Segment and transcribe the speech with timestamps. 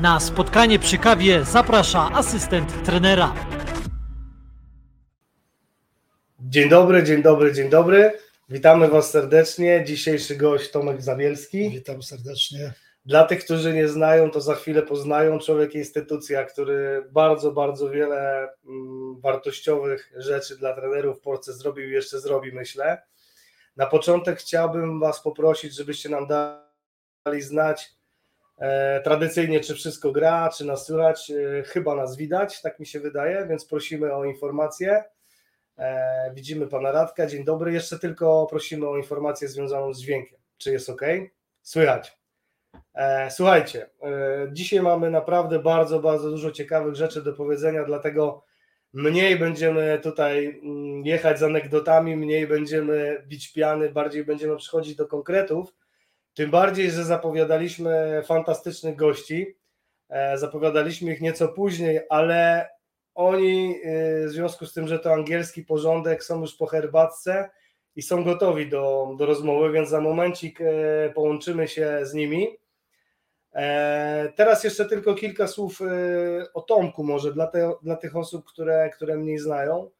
[0.00, 3.34] Na spotkanie przy kawie zaprasza asystent trenera.
[6.40, 8.12] Dzień dobry, dzień dobry, dzień dobry.
[8.48, 9.84] Witamy Was serdecznie.
[9.84, 11.70] Dzisiejszy gość Tomek Zabielski.
[11.70, 12.72] Witam serdecznie.
[13.06, 15.38] Dla tych, którzy nie znają, to za chwilę poznają.
[15.38, 21.92] Człowiek instytucja, który bardzo, bardzo wiele mm, wartościowych rzeczy dla trenerów w Polsce zrobił i
[21.92, 23.02] jeszcze zrobi, myślę.
[23.76, 27.96] Na początek chciałbym Was poprosić, żebyście nam dali znać
[29.04, 31.30] tradycyjnie, czy wszystko gra, czy nas słychać.
[31.30, 35.04] E, chyba nas widać, tak mi się wydaje, więc prosimy o informacje.
[35.78, 37.26] E, widzimy Pana Radka.
[37.26, 37.72] Dzień dobry.
[37.72, 40.38] Jeszcze tylko prosimy o informację związaną z dźwiękiem.
[40.58, 41.02] Czy jest ok?
[41.62, 42.18] Słychać.
[42.94, 48.44] E, słuchajcie, e, dzisiaj mamy naprawdę bardzo, bardzo dużo ciekawych rzeczy do powiedzenia, dlatego
[48.92, 55.06] mniej będziemy tutaj mm, jechać z anegdotami, mniej będziemy bić piany, bardziej będziemy przychodzić do
[55.06, 55.74] konkretów.
[56.36, 59.56] Tym bardziej, że zapowiadaliśmy fantastycznych gości.
[60.08, 62.68] E, zapowiadaliśmy ich nieco później, ale
[63.14, 63.80] oni
[64.26, 67.50] w związku z tym, że to angielski porządek, są już po herbatce
[67.96, 70.58] i są gotowi do, do rozmowy, więc za momencik
[71.14, 72.58] połączymy się z nimi.
[73.56, 75.86] E, teraz jeszcze tylko kilka słów e,
[76.54, 79.90] o Tomku może dla, te, dla tych osób, które, które mnie znają.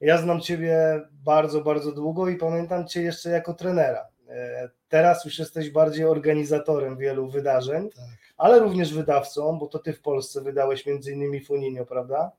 [0.00, 4.08] Ja znam Ciebie bardzo, bardzo długo i pamiętam Cię jeszcze jako trenera.
[4.28, 8.04] E, teraz już jesteś bardziej organizatorem wielu wydarzeń, tak.
[8.36, 12.32] ale również wydawcą, bo to Ty w Polsce wydałeś między innymi Funinio, prawda?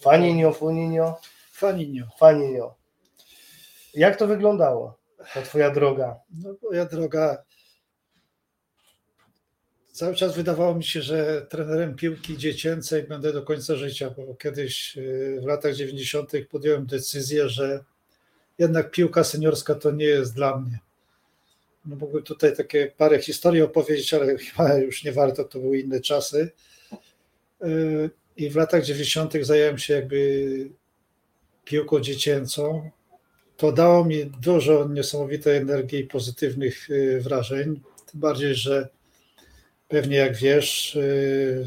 [0.00, 1.20] Faninio, Funinio.
[1.52, 2.06] Faninio.
[2.18, 2.74] Faninio.
[3.94, 4.98] Jak to wyglądało,
[5.34, 6.20] ta Twoja droga?
[6.42, 7.44] No, moja droga
[9.96, 14.96] cały czas wydawało mi się, że trenerem piłki dziecięcej będę do końca życia, bo kiedyś
[14.96, 16.32] y, w latach 90.
[16.50, 17.84] podjąłem decyzję, że
[18.58, 20.78] jednak piłka seniorska to nie jest dla mnie.
[21.86, 26.00] No mógłbym tutaj takie parę historii opowiedzieć, ale chyba już nie warto, to były inne
[26.00, 26.50] czasy.
[27.64, 29.32] Y, I w latach 90.
[29.40, 30.70] zająłem się jakby
[31.64, 32.90] piłką dziecięcą.
[33.56, 37.80] To dało mi dużo niesamowitej energii i pozytywnych y, wrażeń.
[38.12, 38.88] Tym bardziej, że
[39.88, 41.66] Pewnie jak wiesz, y,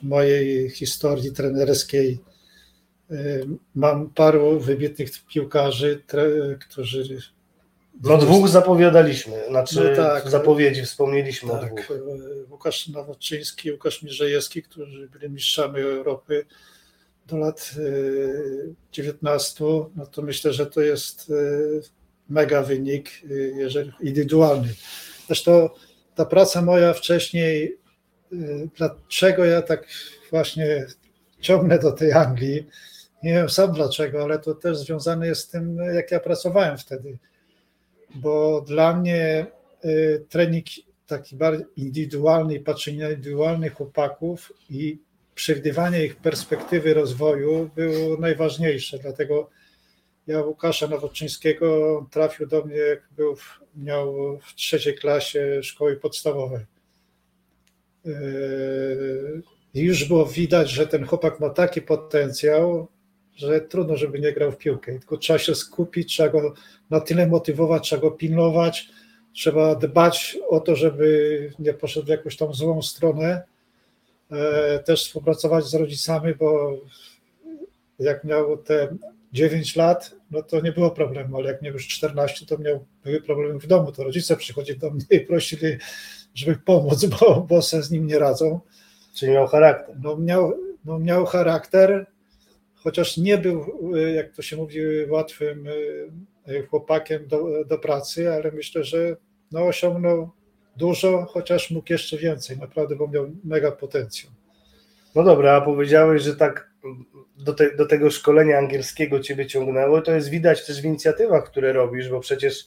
[0.00, 2.20] w mojej historii trenerskiej
[3.74, 6.02] mam paru wybitnych piłkarzy,
[6.60, 7.18] którzy.
[8.00, 11.88] No dwóch zapowiadaliśmy, znaczy no tak, zapowiedzi wspomnieliśmy tak, o dwóch.
[12.50, 16.44] Łukasz Nowoczyński, Łukasz Mierzejewski, którzy byli mistrzami Europy
[17.26, 17.74] do lat
[18.92, 19.64] 19,
[19.96, 21.32] no to myślę, że to jest
[22.28, 23.10] mega wynik,
[23.56, 24.68] jeżeli indywidualny.
[25.26, 25.68] Zresztą
[26.14, 27.78] ta praca moja wcześniej,
[28.76, 29.86] dlaczego ja tak
[30.30, 30.86] właśnie
[31.40, 32.66] ciągnę do tej Anglii,
[33.22, 37.18] nie wiem sam dlaczego, ale to też związane jest z tym, jak ja pracowałem wtedy.
[38.14, 39.46] Bo dla mnie
[39.84, 40.66] y, trening
[41.06, 44.98] taki bardziej indywidualny, patrzenie na indywidualnych chłopaków i
[45.34, 48.98] przewidywanie ich perspektywy rozwoju było najważniejsze.
[48.98, 49.50] Dlatego
[50.26, 53.36] ja Łukasza Nowoczyńskiego trafił do mnie, jak był,
[53.76, 56.64] miał w trzeciej klasie szkoły podstawowej.
[59.74, 62.88] I już było widać, że ten chłopak ma taki potencjał,
[63.36, 64.92] że trudno, żeby nie grał w piłkę.
[64.92, 66.54] Tylko trzeba się skupić, trzeba go
[66.90, 68.88] na tyle motywować, trzeba go pilnować,
[69.32, 73.42] trzeba dbać o to, żeby nie poszedł w jakąś tam złą stronę.
[74.30, 74.38] Yy,
[74.84, 76.78] też współpracować z rodzicami, bo
[77.98, 78.96] jak miał te
[79.32, 83.20] 9 lat, no to nie było problemu, ale jak miał już 14, to miał, były
[83.20, 85.76] problemy w domu, to rodzice przychodzili do mnie i prosili,
[86.34, 88.60] żeby pomóc, bo, bo se z nim nie radzą.
[89.14, 89.96] Czyli miał charakter.
[90.02, 90.54] No miał,
[90.84, 92.06] no miał charakter,
[92.82, 93.66] chociaż nie był,
[94.14, 95.68] jak to się mówi, łatwym
[96.46, 99.16] e, chłopakiem do, do pracy, ale myślę, że
[99.52, 100.30] no osiągnął
[100.76, 104.32] dużo, chociaż mógł jeszcze więcej, naprawdę, bo miał mega potencjał.
[105.14, 106.70] No dobra, a powiedziałeś, że tak
[107.38, 110.00] do, te, do tego szkolenia angielskiego ciebie ciągnęło.
[110.00, 112.64] To jest widać też w inicjatywach, które robisz, bo przecież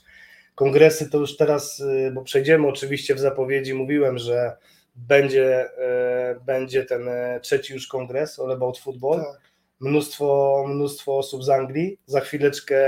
[0.55, 4.57] kongresy to już teraz, y, bo przejdziemy oczywiście w zapowiedzi, mówiłem, że
[4.95, 5.69] będzie,
[6.45, 7.09] będzie ten
[7.41, 9.19] trzeci już kongres All About Football.
[9.19, 9.44] Tak.
[9.79, 11.99] Mnóstwo, mnóstwo osób z Anglii.
[12.05, 12.79] Za chwileczkę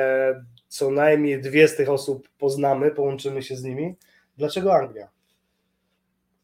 [0.67, 3.95] co najmniej dwie z tych osób poznamy, połączymy się z nimi.
[4.37, 5.09] Dlaczego Anglia?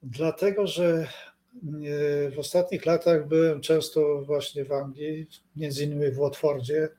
[0.03, 1.07] Dlatego, że
[2.35, 6.89] w ostatnich latach byłem często właśnie w Anglii, między innymi w Watfordzie.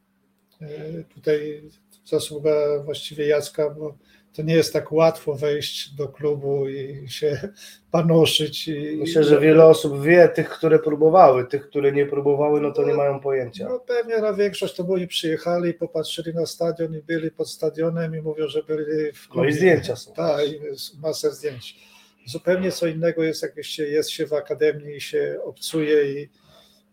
[0.61, 1.62] E, tutaj
[2.05, 3.97] zasługa właściwie Jacka, bo
[4.35, 7.49] to nie jest tak łatwo wejść do klubu i się
[7.91, 8.69] panoszyć.
[8.69, 12.83] I, Myślę, że wiele osób wie, tych, które próbowały, tych, które nie próbowały, no to
[12.83, 13.69] no, nie mają pojęcia.
[13.69, 18.15] No pewnie na większość to byli przyjechali i popatrzyli na stadion i byli pod stadionem
[18.15, 19.49] i mówią, że byli w klubie.
[19.49, 20.13] No i zdjęcia są.
[20.13, 20.41] Tak,
[21.03, 21.95] masę zdjęć
[22.27, 26.29] zupełnie co innego jest, jak się, jest się w akademii i się obcuje i,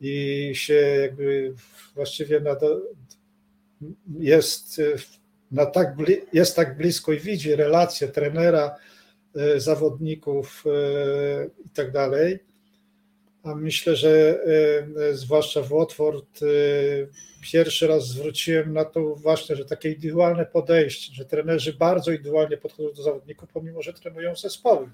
[0.01, 1.53] i się jakby
[1.95, 2.55] właściwie na
[4.19, 4.81] jest,
[5.51, 5.95] na tak,
[6.33, 8.75] jest tak blisko i widzi relacje trenera,
[9.35, 12.39] e, zawodników e, i tak dalej.
[13.43, 14.39] A myślę, że
[15.09, 16.39] e, zwłaszcza w Watford
[17.41, 22.93] pierwszy raz zwróciłem na to właśnie, że takie indywidualne podejście, że trenerzy bardzo indywidualnie podchodzą
[22.93, 24.89] do zawodników, pomimo że trenują zespoły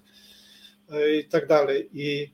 [1.19, 1.89] i tak dalej.
[1.93, 2.33] I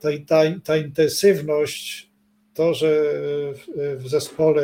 [0.00, 2.10] ta, ta, ta intensywność,
[2.54, 3.04] to, że
[3.96, 4.62] w zespole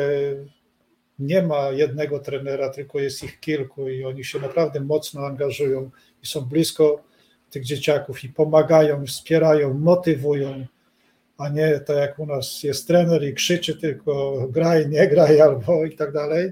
[1.19, 5.91] nie ma jednego trenera, tylko jest ich kilku i oni się naprawdę mocno angażują
[6.23, 7.03] i są blisko
[7.49, 10.65] tych dzieciaków i pomagają, wspierają, motywują,
[11.37, 15.85] a nie tak jak u nas jest trener i krzyczy tylko graj, nie graj albo
[15.85, 16.51] i tak dalej.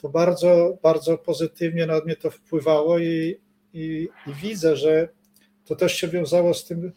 [0.00, 3.36] To bardzo, bardzo pozytywnie na mnie to wpływało i,
[3.72, 5.08] i, i widzę, że
[5.64, 6.92] to też się wiązało z tym,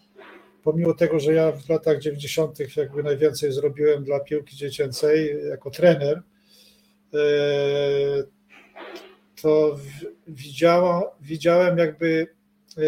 [0.63, 2.78] pomimo tego, że ja w latach 90.
[2.78, 6.22] jakby najwięcej zrobiłem dla piłki dziecięcej jako trener,
[9.42, 9.77] to
[10.27, 12.27] widziałem, widziałem jakby
[12.77, 12.81] e,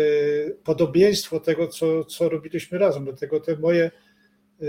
[0.63, 3.05] podobieństwo tego, co, co robiliśmy razem.
[3.05, 3.91] Dlatego te moje,
[4.61, 4.65] e,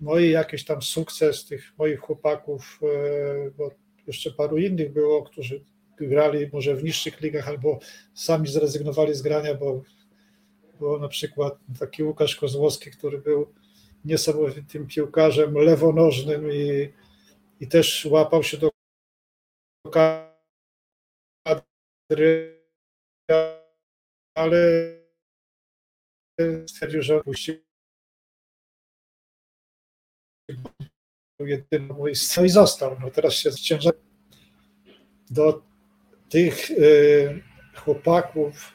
[0.00, 2.80] moje jakieś tam sukces tych moich chłopaków,
[3.58, 3.70] bo
[4.06, 5.64] jeszcze paru innych było, którzy
[6.00, 7.78] grali może w niższych ligach albo
[8.14, 9.82] sami zrezygnowali z grania, bo
[10.78, 13.46] było na przykład taki Łukasz Kozłowski, który był
[14.04, 16.88] niesamowitym piłkarzem lewonożnym i,
[17.60, 18.70] i też łapał się do
[21.44, 22.62] kadry,
[24.34, 24.92] ale
[26.66, 27.66] stwierdził, że opuścił
[31.40, 32.96] jedyną no i został.
[33.00, 33.94] No teraz się ciężar
[35.30, 35.62] do
[36.28, 37.42] tych y,
[37.76, 38.74] chłopaków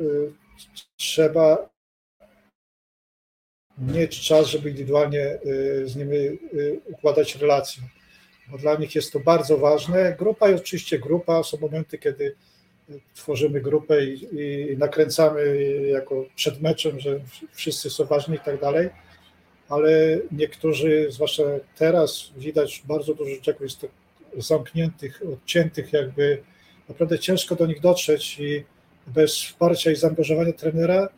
[0.00, 0.32] y,
[0.96, 1.75] trzeba
[3.78, 6.38] mieć czas, żeby indywidualnie y, z nimi
[6.84, 7.82] układać relacje.
[8.48, 10.16] Bo dla nich jest to bardzo ważne.
[10.18, 12.34] Grupa jest oczywiście grupa, są momenty, kiedy
[13.14, 14.28] tworzymy grupę i,
[14.72, 17.20] i nakręcamy jako przed meczem, że
[17.52, 18.90] wszyscy są ważni i tak dalej,
[19.68, 21.42] ale niektórzy, zwłaszcza
[21.78, 23.86] teraz, widać bardzo dużo dzieciaków jest
[24.36, 26.42] zamkniętych, odciętych, jakby
[26.88, 28.64] naprawdę ciężko do nich dotrzeć i
[29.06, 31.08] bez wsparcia i zaangażowania trenera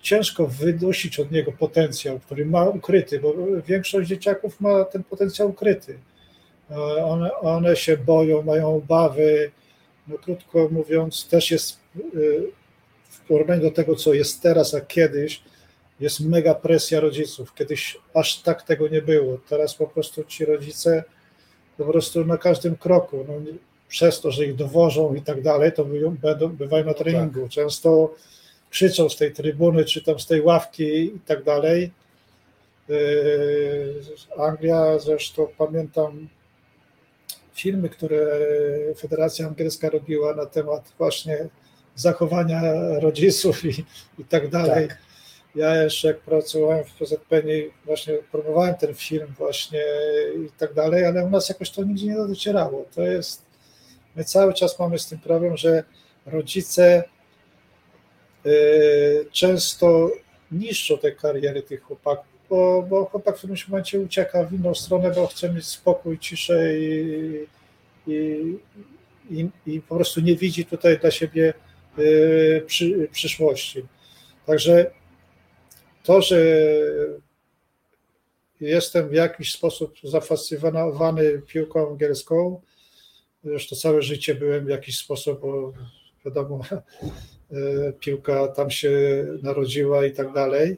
[0.00, 3.34] ciężko wydusić od niego potencjał, który ma ukryty, bo
[3.66, 5.98] większość dzieciaków ma ten potencjał ukryty.
[7.04, 9.50] One, one się boją, mają obawy.
[10.08, 11.78] No, krótko mówiąc, też jest
[12.14, 12.42] y,
[13.04, 15.42] w porównaniu do tego, co jest teraz, a kiedyś,
[16.00, 17.54] jest mega presja rodziców.
[17.54, 19.38] Kiedyś aż tak tego nie było.
[19.48, 21.04] Teraz po prostu ci rodzice
[21.76, 23.24] po prostu na każdym kroku.
[23.28, 23.34] No,
[23.88, 25.84] przez to, że ich dowożą i tak dalej, to
[26.48, 27.40] bywają na treningu.
[27.40, 27.50] Tak.
[27.50, 28.14] Często
[28.70, 31.90] krzyczą z tej trybuny, czy tam z tej ławki i tak dalej.
[32.88, 33.94] Yy,
[34.38, 36.28] Anglia, zresztą pamiętam
[37.54, 38.40] filmy, które
[38.96, 41.48] Federacja Angielska robiła na temat właśnie
[41.94, 42.62] zachowania
[43.00, 43.84] rodziców i,
[44.18, 44.88] i tak dalej.
[44.88, 44.98] Tak.
[45.54, 47.48] Ja jeszcze jak pracowałem w PZPN
[47.84, 49.84] właśnie promowałem ten film właśnie
[50.46, 52.84] i tak dalej, ale u nas jakoś to nigdzie nie docierało.
[52.94, 53.42] To jest,
[54.16, 55.84] my cały czas mamy z tym problem, że
[56.26, 57.04] rodzice
[59.32, 60.10] często
[60.52, 65.10] niszczą te kariery tych chłopaków, bo, bo chłopak w którymś momencie ucieka w inną stronę,
[65.10, 67.46] bo chce mieć spokój, ciszę i,
[68.06, 68.58] i,
[69.30, 71.54] i, i po prostu nie widzi tutaj dla siebie
[71.98, 73.82] y, przy, przyszłości.
[74.46, 74.90] Także
[76.02, 76.38] to, że
[78.60, 82.60] jestem w jakiś sposób zafascynowany piłką angielską,
[83.44, 85.72] zresztą całe życie byłem w jakiś sposób, bo
[86.24, 86.64] wiadomo,
[88.00, 88.90] piłka tam się
[89.42, 90.76] narodziła i tak dalej,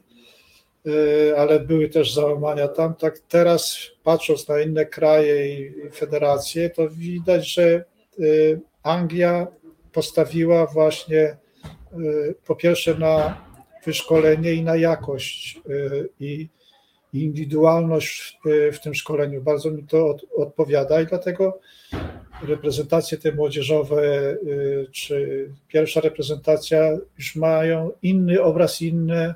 [1.37, 2.95] ale były też załamania tam.
[2.95, 7.83] Tak teraz patrząc na inne kraje i federacje, to widać, że
[8.83, 9.47] Anglia
[9.91, 11.37] postawiła właśnie
[12.45, 13.45] po pierwsze na
[13.85, 15.61] wyszkolenie i na jakość
[16.19, 16.49] i
[17.13, 18.39] indywidualność
[18.73, 19.41] w, tym szkoleniu.
[19.41, 21.59] Bardzo mi to od, odpowiada i dlatego
[22.47, 29.35] reprezentacje te młodzieżowe, y, czy pierwsza reprezentacja już mają inny obraz, inne,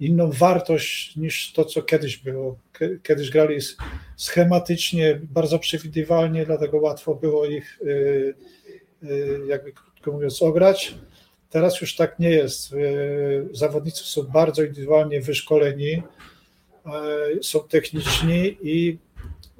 [0.00, 2.58] inną wartość niż to, co kiedyś było.
[3.02, 3.58] Kiedyś grali
[4.16, 8.34] schematycznie, bardzo przewidywalnie, dlatego łatwo było ich, y,
[9.48, 10.94] jakby krótko mówiąc, ograć.
[11.50, 12.74] Teraz już tak nie jest.
[13.52, 16.02] Zawodnicy są bardzo indywidualnie wyszkoleni,
[17.42, 18.98] są techniczni i,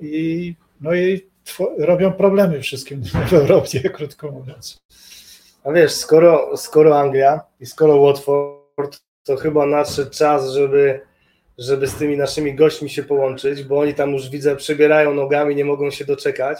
[0.00, 1.31] i, no i
[1.78, 4.82] robią problemy wszystkim w Europie, krótko mówiąc.
[5.64, 11.00] A wiesz, skoro, skoro Anglia i skoro Watford, to chyba nadszedł czas, żeby,
[11.58, 15.64] żeby z tymi naszymi gośćmi się połączyć, bo oni tam już widzę, przebierają nogami, nie
[15.64, 16.58] mogą się doczekać.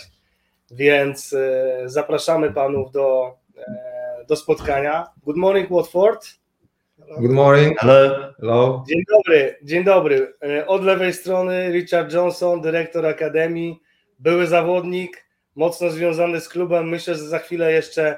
[0.70, 5.06] Więc e, zapraszamy panów do, e, do spotkania.
[5.24, 6.26] Good morning, Watford.
[7.18, 7.78] Good morning.
[7.78, 8.32] Hello.
[8.40, 8.84] Hello.
[8.88, 10.34] Dzień dobry, dzień dobry.
[10.42, 13.80] E, od lewej strony Richard Johnson, dyrektor Akademii,
[14.23, 16.88] były zawodnik, mocno związany z klubem.
[16.88, 18.17] Myślę, że za chwilę jeszcze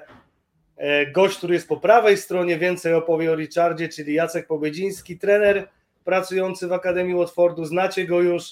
[0.76, 5.68] e, gość, który jest po prawej stronie, więcej opowie o Richardzie, czyli Jacek Pobiedziński, trener
[6.04, 7.64] pracujący w Akademii Watfordu.
[7.64, 8.44] Znacie go już,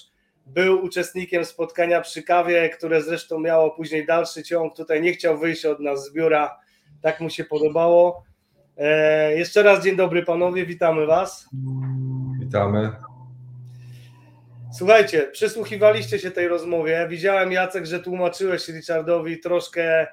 [0.45, 4.75] był uczestnikiem spotkania przy kawie, które zresztą miało później dalszy ciąg.
[4.75, 6.59] Tutaj nie chciał wyjść od nas z biura,
[7.01, 8.23] tak mu się podobało.
[8.77, 11.49] E, jeszcze raz dzień dobry panowie, witamy was.
[12.39, 13.12] Witamy.
[14.77, 17.07] Słuchajcie, przysłuchiwaliście się tej rozmowie.
[17.09, 20.07] Widziałem, Jacek, że tłumaczyłeś Richardowi troszkę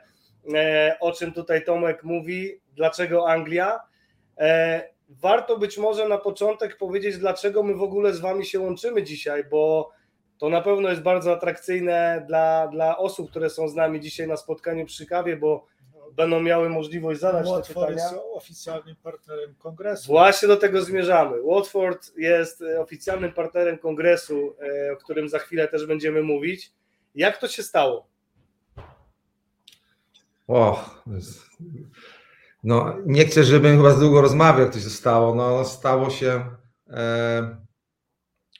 [0.54, 3.80] e, o czym tutaj Tomek mówi, dlaczego Anglia.
[4.38, 9.02] E, warto być może na początek powiedzieć, dlaczego my w ogóle z wami się łączymy
[9.02, 9.90] dzisiaj, bo
[10.38, 14.36] to na pewno jest bardzo atrakcyjne dla, dla osób, które są z nami dzisiaj na
[14.36, 15.66] spotkaniu przy kawie, bo
[16.16, 18.10] będą miały możliwość zadać te Watford pytania.
[18.10, 20.06] jest oficjalnym partnerem kongresu.
[20.06, 21.42] Właśnie do tego zmierzamy.
[21.42, 26.72] Watford jest e, oficjalnym partnerem kongresu, e, o którym za chwilę też będziemy mówić.
[27.14, 28.06] Jak to się stało?
[30.48, 30.84] O,
[32.64, 35.34] no, nie chcę, żebym chyba za długo rozmawiał, jak to się stało.
[35.34, 36.44] No, stało się,
[36.90, 37.56] e,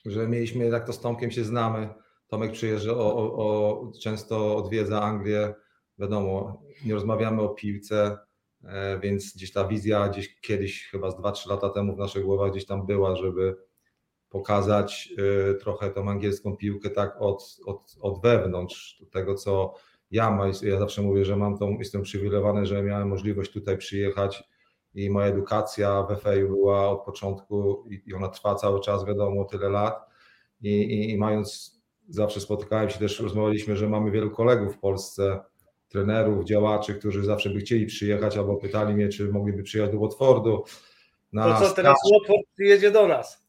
[0.06, 1.88] że mieliśmy, jak to z Tomkiem się znamy.
[2.28, 5.54] Tomek przyjeżdża, o, o, o, często odwiedza Anglię.
[5.98, 8.18] Wiadomo, nie rozmawiamy o piłce,
[8.64, 12.50] e, więc gdzieś ta wizja gdzieś kiedyś, chyba z 2-3 lata temu w naszych głowach
[12.50, 13.56] gdzieś tam była, żeby
[14.28, 15.12] pokazać
[15.50, 19.74] e, trochę tą angielską piłkę tak od, od, od wewnątrz, tego co
[20.10, 20.52] ja mam.
[20.62, 24.44] Ja zawsze mówię, że mam tą, jestem przywilejowany, że miałem możliwość tutaj przyjechać
[24.94, 29.68] i moja edukacja w FEU była od początku i ona trwa cały czas, wiadomo, tyle
[29.68, 30.06] lat
[30.60, 35.40] i, i, i mając, zawsze spotykałem się też, rozmawialiśmy, że mamy wielu kolegów w Polsce,
[35.90, 40.64] trenerów, działaczy, którzy zawsze by chcieli przyjechać albo pytali mnie, czy mogliby przyjechać do Watfordu.
[41.32, 41.98] na To co teraz.
[42.12, 43.40] Watford przyjedzie do nas?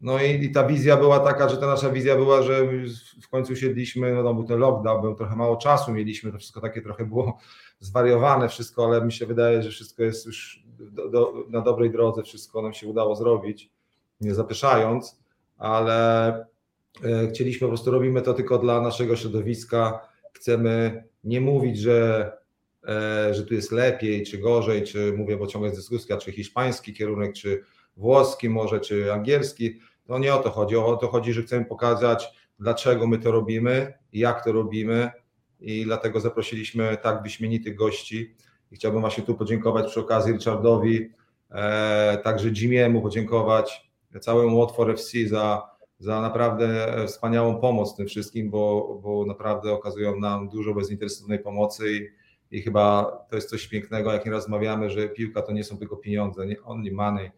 [0.00, 2.68] No i, i ta wizja była taka, że ta nasza wizja była, że
[3.22, 6.82] w końcu siedliśmy, no był ten lockdown, był trochę mało czasu mieliśmy, to wszystko takie
[6.82, 7.38] trochę było
[7.80, 12.22] zwariowane wszystko, ale mi się wydaje, że wszystko jest już do, do, na dobrej drodze,
[12.22, 13.70] wszystko nam się udało zrobić,
[14.20, 15.18] nie zapyszając,
[15.58, 16.28] ale
[17.04, 22.32] e, chcieliśmy po prostu, robimy to tylko dla naszego środowiska, chcemy nie mówić, że
[22.88, 26.94] e, że tu jest lepiej, czy gorzej, czy mówię, bo ciągle jest dyskusja, czy hiszpański
[26.94, 27.64] kierunek, czy
[27.96, 29.80] włoski może, czy angielski.
[30.06, 30.76] To nie o to chodzi.
[30.76, 32.26] O to chodzi, że chcemy pokazać,
[32.58, 35.10] dlaczego my to robimy, jak to robimy
[35.60, 38.34] i dlatego zaprosiliśmy tak wyśmienitych gości.
[38.70, 41.10] I chciałbym właśnie tu podziękować przy okazji Richardowi,
[41.50, 43.90] e, także Jimiemu podziękować,
[44.20, 45.62] całemu Watford FC za,
[46.04, 52.08] za naprawdę wspaniałą pomoc tym wszystkim, bo, bo naprawdę okazują nam dużo bezinteresownej pomocy i,
[52.50, 55.96] i chyba to jest coś pięknego, jak nie rozmawiamy, że piłka to nie są tylko
[55.96, 57.30] pieniądze, nie only money,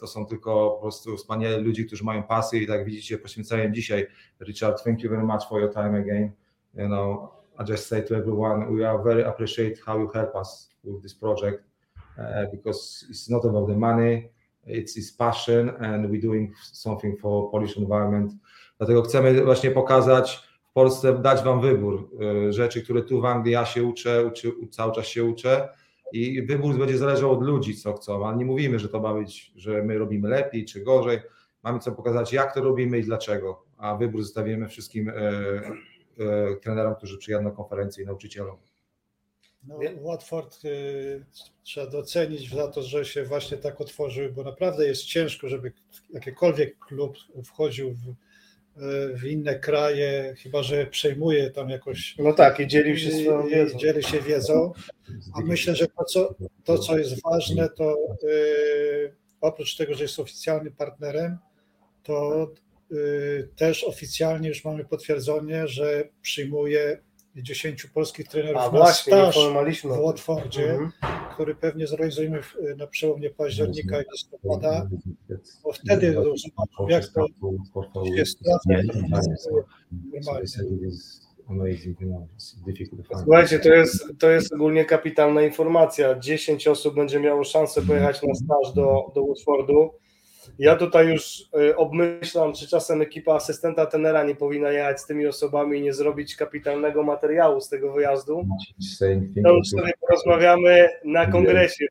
[0.00, 4.06] to są tylko po prostu wspaniali ludzie, którzy mają pasję i tak widzicie, poświęcają dzisiaj.
[4.40, 6.32] Richard, thank you very much for your time again.
[6.74, 10.70] You know, I just say to everyone, we are very appreciate how you help us
[10.84, 11.64] with this project
[12.18, 14.30] uh, because it's not about the money,
[14.66, 18.32] it's, it's passion and we're doing something for Polish environment.
[18.78, 22.10] Dlatego chcemy właśnie pokazać w Polsce, dać wam wybór
[22.48, 25.68] y, rzeczy, które tu w Anglii ja się uczę, uczy, cały czas się uczę
[26.12, 29.52] i wybór będzie zależał od ludzi, co chcą, ale nie mówimy, że to ma być,
[29.56, 31.20] że my robimy lepiej czy gorzej.
[31.62, 36.94] Mamy co pokazać, jak to robimy i dlaczego, a wybór zostawimy wszystkim e, e, trenerom,
[36.94, 38.56] którzy przyjadą na konferencję i nauczycielom.
[39.66, 41.24] No, Watford y,
[41.62, 45.72] trzeba docenić za to, że się właśnie tak otworzył, bo naprawdę jest ciężko, żeby
[46.14, 48.08] jakikolwiek klub wchodził w,
[48.82, 52.14] y, w inne kraje, chyba że przejmuje tam jakoś.
[52.18, 53.78] No tak, i dzielił się swoją i- i wiedzą.
[53.78, 54.72] Dzieli się wiedzą.
[55.34, 60.18] A myślę, że to, co, to, co jest ważne, to y, oprócz tego, że jest
[60.18, 61.38] oficjalnym partnerem,
[62.02, 62.50] to
[62.92, 66.98] y, też oficjalnie już mamy potwierdzenie, że przyjmuje
[67.36, 70.90] 10 polskich trenerów A na właśnie, staż w Watfordzie, Mhm.
[71.34, 74.88] który pewnie zorganizujemy w- na przełomie października i listopada,
[75.64, 77.26] bo wtedy zobaczą, jak to
[78.16, 78.70] się sprawdza.
[83.24, 86.18] Słuchajcie, to jest, to jest ogólnie kapitalna informacja.
[86.18, 89.90] 10 osób będzie miało szansę pojechać na staż do, do Watfordu.
[90.58, 95.26] Ja tutaj już y, obmyślam, czy czasem ekipa asystenta tenera nie powinna jechać z tymi
[95.26, 98.46] osobami i nie zrobić kapitalnego materiału z tego wyjazdu.
[99.44, 101.86] To już sobie porozmawiamy na kongresie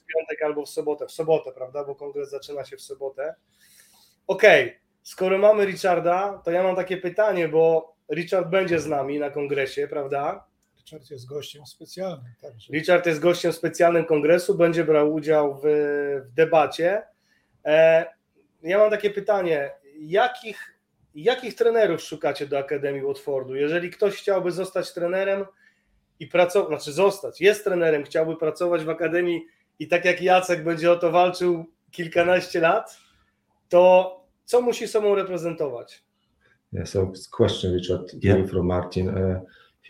[0.00, 1.06] w piątek albo w sobotę.
[1.06, 1.84] W sobotę, prawda?
[1.84, 3.34] Bo kongres zaczyna się w sobotę.
[4.26, 4.78] Okej, okay.
[5.02, 9.88] skoro mamy Richarda, to ja mam takie pytanie, bo Richard będzie z nami na kongresie,
[9.88, 10.44] prawda?
[10.86, 12.32] Richard jest gościem specjalnym.
[12.42, 12.72] Także.
[12.72, 15.60] Richard jest gościem specjalnym kongresu, będzie brał udział w,
[16.26, 17.02] w debacie.
[17.64, 18.06] E,
[18.62, 20.78] ja mam takie pytanie, jakich,
[21.14, 23.54] jakich trenerów szukacie do Akademii Watfordu?
[23.54, 25.44] Jeżeli ktoś chciałby zostać trenerem
[26.20, 29.46] i pracować, znaczy zostać, jest trenerem, chciałby pracować w Akademii
[29.78, 32.98] i tak jak Jacek będzie o to walczył kilkanaście lat,
[33.68, 34.12] to
[34.44, 36.04] co musi sobą reprezentować?
[36.72, 38.50] Yeah, so question Richard yeah.
[38.50, 39.08] from Martin.
[39.08, 39.40] Uh,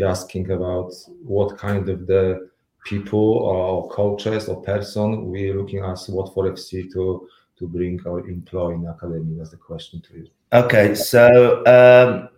[0.05, 2.51] asking about what kind of the
[2.85, 7.99] people or coaches or person we are looking as what for FC to to bring
[8.05, 9.35] or employ in academy.
[9.37, 10.27] That's the question to you.
[10.53, 12.29] Okay, so um,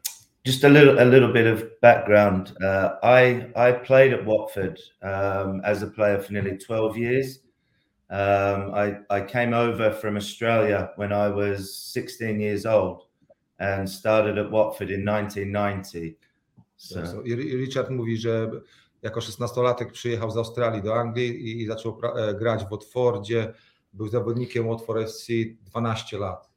[0.45, 2.57] just a little a little bit of background.
[2.63, 7.41] Uh, I I played at Watford um, as a player for nearly twelve years.
[8.11, 13.03] Um, I I came over from Australia when I was sixteen years old
[13.59, 16.17] and started at Watford in 1990.
[16.79, 17.07] So.
[17.07, 18.51] So, Richard mówi, że
[19.03, 23.53] jako 16-latek przyjechał z Australii do Anglii i zaczął e, grać w Watfordzie.
[23.93, 25.33] Był zawodnikiem Watford FC
[25.71, 26.49] 12 lat.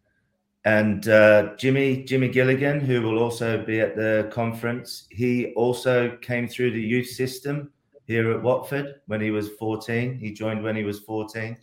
[0.64, 6.48] And uh, Jimmy Jimmy Gilligan, who will also be at the conference, he also came
[6.48, 7.72] through the youth system
[8.08, 10.20] here at Watford when he was 14.
[10.20, 11.56] He joined when he was 14.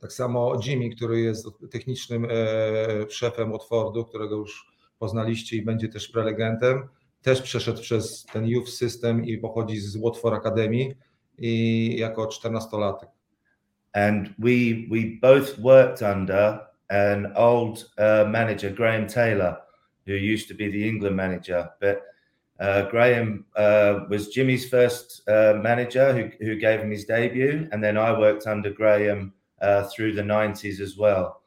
[0.00, 6.08] Tak samo Jimmy, który jest technicznym e, szefem Watfordu, którego już poznaliście i będzie też
[6.08, 6.88] prelegentem
[7.26, 10.94] też przeszedł przez ten youth system i pochodzi z Watford Academy
[11.38, 13.06] i jako 14-latek.
[13.92, 14.50] And we
[14.90, 19.56] we both worked under an old uh, manager, Graham Taylor,
[20.06, 21.68] who used to be the England manager.
[21.80, 21.96] But
[22.60, 27.82] uh, Graham uh, was Jimmy's first uh, manager who, who gave him his debut, and
[27.82, 31.42] then I worked under Graham uh, through the 90s as well.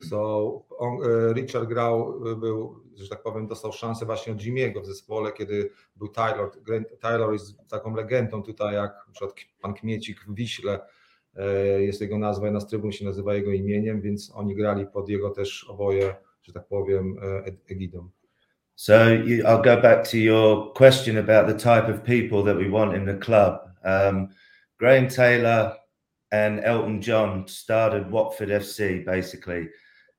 [0.00, 4.82] So on, e, Richard grał, e, był, że tak powiem, dostał szansę właśnie od Jimmy'ego
[4.82, 6.50] w zespole, kiedy był Taylor.
[7.00, 10.80] Taylor jest taką legendą tutaj, jak na przykład pan Kmiecik w Wiśle,
[11.36, 15.30] e, jest jego nazwa na trybun się nazywa jego imieniem, więc oni grali pod jego
[15.30, 17.16] też oboje, że tak powiem,
[17.70, 18.10] egidą.
[18.74, 22.70] So you, I'll go back to your question about the type of people that we
[22.70, 23.58] want in the club.
[23.84, 24.28] Um,
[24.78, 25.76] Graham Taylor
[26.30, 29.68] and Elton John started Watford FC basically.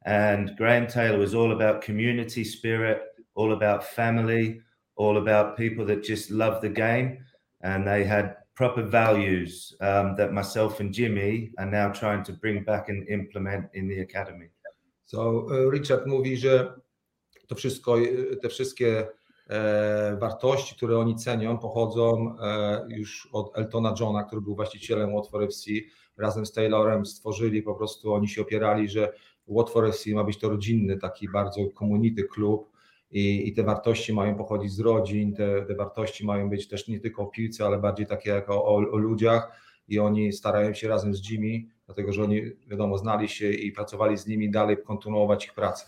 [0.10, 3.00] And Graham Taylor was all about community spirit,
[3.36, 4.60] all about family,
[4.95, 7.24] all about people that just love the game.
[7.62, 12.63] And they had proper values um, that myself and Jimmy are now trying to bring
[12.63, 14.50] back and implement in the academy.
[15.06, 16.74] So uh, Richard mówi, że
[17.48, 17.98] to wszystko,
[18.41, 19.08] te wszystkie
[19.50, 25.43] e, wartości, które oni cenią, pochodzą e, już od Eltona Johna, który był właścicielem Watford
[25.43, 25.72] FC.
[26.17, 29.13] Razem z Taylorem stworzyli po prostu, oni się opierali, że
[29.50, 32.72] Watford FC ma być to rodzinny, taki bardzo community klub
[33.12, 37.00] i, i te wartości mają pochodzić z rodzin, te, te wartości mają być też nie
[37.00, 40.88] tylko o piłce, ale bardziej takie jak o, o, o ludziach i oni starają się
[40.88, 45.46] razem z Jimmy, dlatego że oni wiadomo znali się i pracowali z nimi dalej kontynuować
[45.46, 45.86] ich pracę.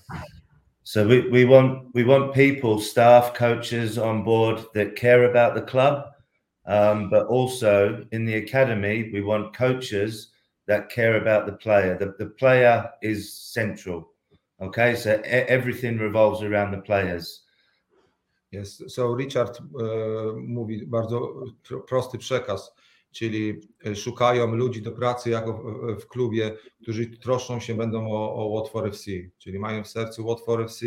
[0.83, 5.71] So we, we want we want people, staff, coaches on board that care about the
[5.71, 6.03] club,
[6.65, 10.30] um, but also in the academy we want coaches
[10.67, 11.97] that care about the player.
[11.97, 14.11] The, the player is central.
[14.59, 17.45] Okay, so everything revolves around the players.
[18.51, 21.33] Yes, so Richard uh, mówi bardzo
[21.87, 22.75] prosty przekaz,
[23.11, 28.35] czyli e, szukają ludzi do pracy jako w, w klubie, którzy troszczą się będą o,
[28.35, 30.85] o Watford FC, czyli mają w sercu Watford FC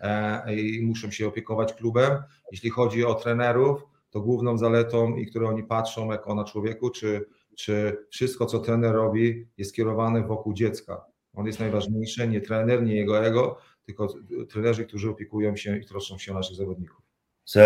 [0.00, 2.22] e, i muszą się opiekować klubem.
[2.52, 7.26] Jeśli chodzi o trenerów, to główną zaletą i które oni patrzą jako na człowieku, czy
[7.56, 11.04] czy wszystko, co trener robi, jest kierowane wokół dziecka.
[11.34, 14.14] On jest najważniejszy, nie trener, nie jego ego, tylko
[14.48, 17.06] trenerzy, którzy opiekują się i troszczą się o naszych zawodników.
[17.44, 17.60] So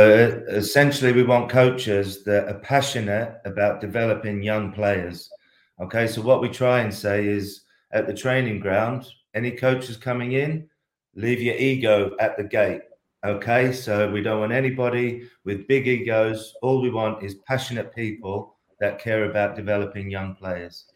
[0.48, 5.30] essentially, we want coaches that are passionate about developing young players.
[5.78, 10.32] Okay, so what we try and say is at the training ground, any coaches coming
[10.32, 10.68] in,
[11.14, 12.82] leave your ego at the gate.
[13.22, 16.54] Okay, so we don't want anybody with big egos.
[16.62, 20.94] All we want is passionate people that care about developing young players.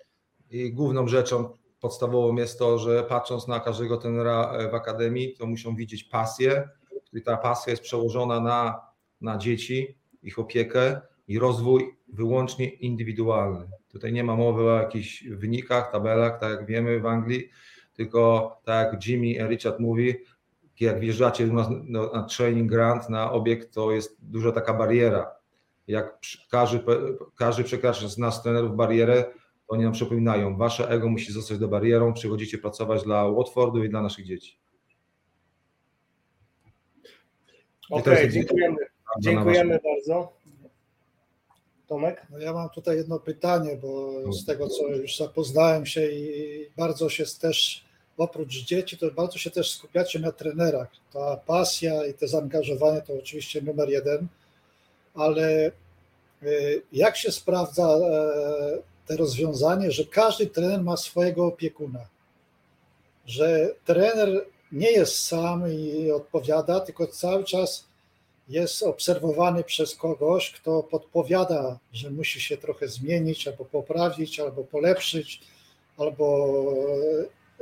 [0.51, 1.49] I główną rzeczą
[1.81, 6.69] podstawową jest to, że patrząc na każdego trenera e, w akademii, to muszą widzieć pasję,
[7.13, 8.81] i ta pasja jest przełożona na,
[9.21, 13.69] na dzieci, ich opiekę i rozwój wyłącznie indywidualny.
[13.89, 17.49] Tutaj nie ma mowy o jakichś wynikach, tabelach, tak jak wiemy w Anglii,
[17.93, 20.15] tylko tak jak Jimmy i Richard mówi,
[20.81, 21.71] jak wjeżdżacie na,
[22.15, 25.31] na training grant, na obiekt, to jest duża taka bariera.
[25.89, 26.19] Jak
[26.51, 26.81] każdy,
[27.37, 29.25] każdy przekracza z nas trenerów barierę,
[29.67, 33.89] to oni nam przypominają, wasze ego musi zostać do barierą, przychodzicie pracować dla Watfordu i
[33.89, 34.59] dla naszych dzieci.
[37.91, 38.77] Okej, okay, dziękujemy.
[39.21, 40.33] Dziękujemy bardzo.
[41.87, 42.27] Tomek?
[42.31, 47.09] No ja mam tutaj jedno pytanie, bo z tego co już zapoznałem się i bardzo
[47.09, 47.85] się też
[48.17, 50.89] oprócz dzieci, to bardzo się też skupiacie na trenerach.
[51.13, 54.29] Ta pasja i te zaangażowanie to oczywiście numer jeden,
[55.15, 55.71] ale
[56.43, 62.01] y, jak się sprawdza e, te rozwiązanie, że każdy trener ma swojego opiekuna?
[63.27, 67.85] Że trener nie jest sam i odpowiada, tylko cały czas
[68.49, 75.41] jest obserwowany przez kogoś, kto podpowiada, że musi się trochę zmienić, albo poprawić, albo polepszyć,
[75.97, 76.57] albo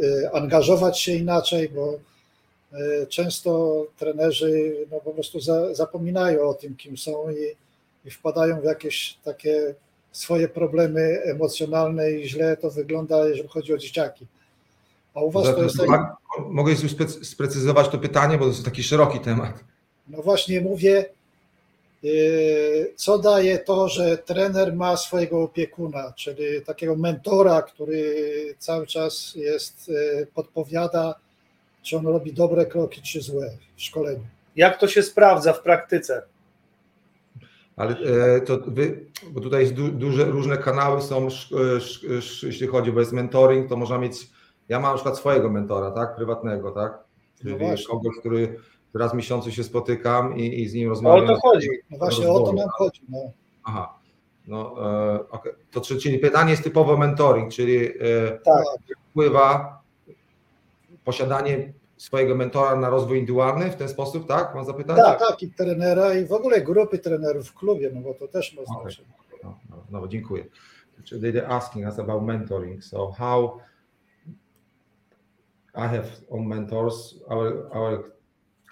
[0.03, 1.99] y, angażować się inaczej, bo
[3.09, 7.57] często trenerzy no, po prostu za, zapominają o tym, kim są i,
[8.09, 9.75] i wpadają w jakieś takie
[10.13, 14.27] swoje problemy emocjonalne i źle to wygląda, jeżeli chodzi o dzieciaki.
[15.15, 16.17] A u Was to jest tak...
[16.49, 16.75] Mogę
[17.23, 19.65] sprecyzować to pytanie, bo to jest taki szeroki temat.
[20.09, 21.05] No właśnie mówię,
[22.03, 28.15] yy, co daje to, że trener ma swojego opiekuna, czyli takiego mentora, który
[28.59, 31.15] cały czas jest, yy, podpowiada,
[31.83, 34.27] czy on robi dobre kroki, czy złe w szkoleniu.
[34.57, 36.23] Jak to się sprawdza w praktyce?
[37.77, 41.29] Ale e, to wy, bo tutaj jest du, duże, różne kanały są,
[42.43, 44.31] jeśli chodzi, bo jest mentoring, to można mieć,
[44.69, 46.99] ja mam na przykład swojego mentora, tak, prywatnego, tak,
[47.39, 48.57] czyli no kogoś, który
[48.95, 51.25] raz w miesiącu się spotykam i, i z nim rozmawiam.
[51.25, 51.69] O to chodzi.
[51.91, 53.01] No właśnie o to nam chodzi.
[53.09, 53.19] No.
[53.65, 53.99] Aha.
[54.47, 54.75] No,
[55.15, 55.55] e, okay.
[55.71, 57.91] to czyli pytanie jest typowo mentoring, czyli e,
[58.45, 58.65] tak.
[59.11, 59.82] wpływa
[61.05, 64.55] posiadanie swojego mentora na rozwój indywidualny w ten sposób, tak?
[64.55, 64.97] Mam zapytać?
[64.97, 68.57] Tak, tak, i trenera i w ogóle grupy trenerów w klubie, no bo to też
[68.57, 69.09] ma znaczenie.
[69.31, 69.41] Okay.
[69.43, 69.59] No,
[69.91, 70.45] no, no, dziękuję.
[71.13, 72.85] They're asking us about mentoring.
[72.85, 73.59] So how
[75.75, 78.13] I have on mentors, our our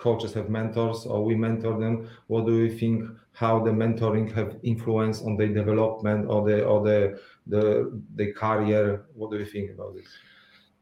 [0.00, 4.56] coaches have mentors or we mentor them what do you think how the mentoring have
[4.62, 9.70] influence on their development or the or the the the career what do you think
[9.70, 10.08] about this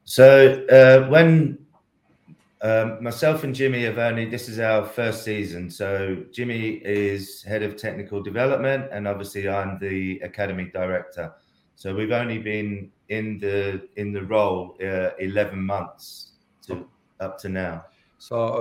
[0.09, 1.59] so uh, when
[2.63, 5.71] um, myself and Jimmy have only this is our first season.
[5.71, 11.35] So Jimmy is head of technical development, and obviously I'm the academy director.
[11.77, 16.33] So we've only been in the in the role uh, eleven months
[16.67, 16.89] to,
[17.21, 17.85] up to now.
[18.19, 18.59] So,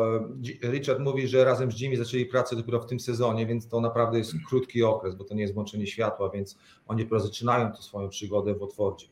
[0.64, 3.82] e, Richard mówi, że razem z Jimmy zaczęli pracę dopiero w tym sezonie, więc to
[3.82, 6.58] naprawdę jest krótki okres, bo to nie jest włączenie światła, więc
[6.88, 9.08] oni dopiero zaczynają tu swoją przygodę w Otwordzie.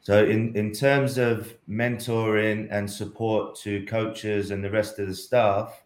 [0.00, 5.14] So in, in terms of mentoring and support to coaches and the rest of the
[5.14, 5.82] staff,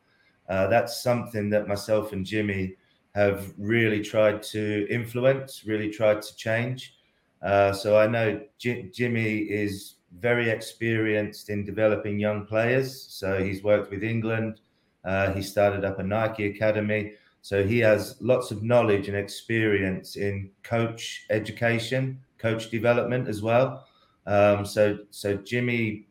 [0.48, 2.76] uh, that's something that myself and Jimmy
[3.14, 6.96] have really tried to influence, really tried to change.
[7.42, 13.06] Uh, so I know J- Jimmy is very experienced in developing young players.
[13.08, 14.60] So he's worked with England.
[15.04, 17.12] Uh, he started up a Nike academy.
[17.42, 23.86] So he has lots of knowledge and experience in coach education, coach development as well.
[24.30, 26.06] Um, so so Jimmy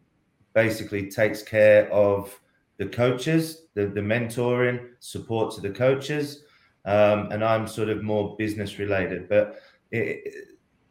[0.54, 2.38] basically takes care of
[2.78, 6.44] the coaches, the, the mentoring, support to the coaches,
[6.86, 9.30] um, and I'm sort of more business related.
[9.30, 10.48] But it,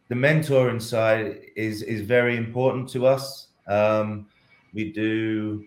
[0.09, 3.49] the mentoring side is is very important to us.
[3.67, 4.27] Um,
[4.73, 5.67] we do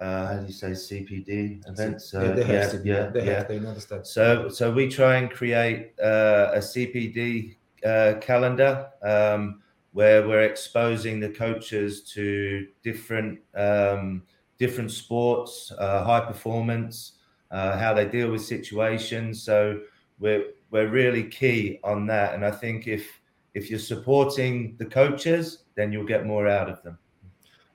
[0.00, 2.14] uh, how do you say CPD events?
[2.14, 3.68] Uh, yeah, yeah, to, yeah, they yeah.
[3.68, 4.06] Understand.
[4.06, 9.62] So so we try and create uh, a CPD uh, calendar um,
[9.92, 14.22] where we're exposing the coaches to different um,
[14.58, 17.18] different sports, uh, high performance,
[17.50, 19.42] uh, how they deal with situations.
[19.42, 19.80] So
[20.18, 23.20] we're we're really key on that, and I think if
[23.54, 26.98] if you're supporting the coaches, then you'll get more out of them.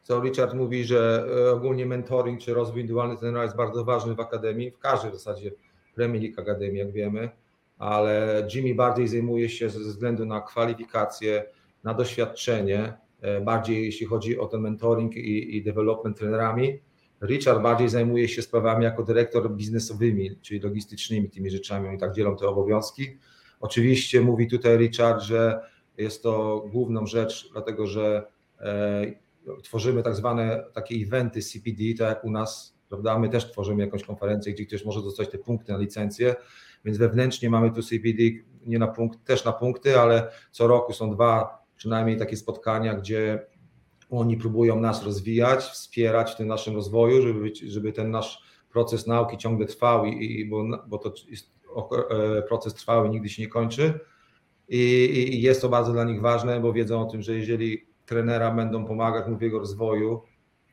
[0.03, 4.71] So Richard mówi, że ogólnie mentoring czy rozwój indywidualny trenera jest bardzo ważny w akademii,
[4.71, 5.51] w każdej w zasadzie
[5.95, 7.29] Premier League Akademii, jak wiemy,
[7.77, 11.45] ale Jimmy bardziej zajmuje się ze względu na kwalifikacje,
[11.87, 16.79] na doświadczenie, e, bardziej jeśli chodzi o ten mentoring i, i development trenerami.
[17.21, 22.37] Richard bardziej zajmuje się sprawami jako dyrektor biznesowymi, czyli logistycznymi, tymi rzeczami, oni tak dzielą
[22.37, 23.17] te obowiązki.
[23.59, 25.59] Oczywiście mówi tutaj Richard, że
[25.97, 28.27] jest to główną rzecz, dlatego że
[28.59, 29.05] e,
[29.63, 33.19] tworzymy tak zwane takie eventy CPD, tak jak u nas, prawda?
[33.19, 36.35] My też tworzymy jakąś konferencję, gdzie ktoś może dostać te punkty na licencję,
[36.85, 38.23] więc wewnętrznie mamy tu CPD,
[38.65, 43.47] nie na punkt, też na punkty, ale co roku są dwa przynajmniej takie spotkania, gdzie
[44.09, 49.07] oni próbują nas rozwijać, wspierać w tym naszym rozwoju, żeby, być, żeby ten nasz proces
[49.07, 51.51] nauki ciągle trwał, i, i bo, bo to jest
[52.09, 53.99] e, proces trwały, nigdy się nie kończy.
[54.69, 54.79] I,
[55.35, 58.85] I, jest to bardzo dla nich ważne, bo wiedzą o tym, że jeżeli trenera będą
[58.85, 60.21] pomagać mu w jego rozwoju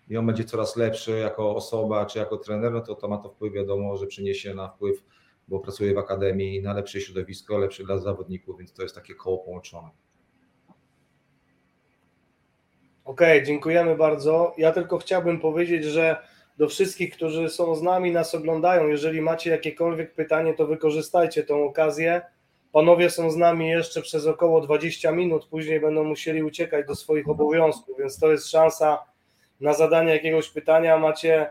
[0.09, 3.29] i on będzie coraz lepszy jako osoba czy jako trener, no to to ma to
[3.29, 5.05] wpływ, wiadomo, że przyniesie na wpływ,
[5.49, 9.39] bo pracuje w akademii na lepsze środowisko, lepsze dla zawodników, więc to jest takie koło
[9.39, 9.91] połączone.
[13.05, 14.55] Okej, okay, dziękujemy bardzo.
[14.59, 16.17] Ja tylko chciałbym powiedzieć, że
[16.59, 21.65] do wszystkich, którzy są z nami, nas oglądają, jeżeli macie jakiekolwiek pytanie, to wykorzystajcie tą
[21.65, 22.23] okazję.
[22.73, 27.29] Panowie są z nami jeszcze przez około 20 minut, później będą musieli uciekać do swoich
[27.29, 28.99] obowiązków, więc to jest szansa
[29.61, 30.99] na zadanie jakiegoś pytania.
[30.99, 31.51] Macie,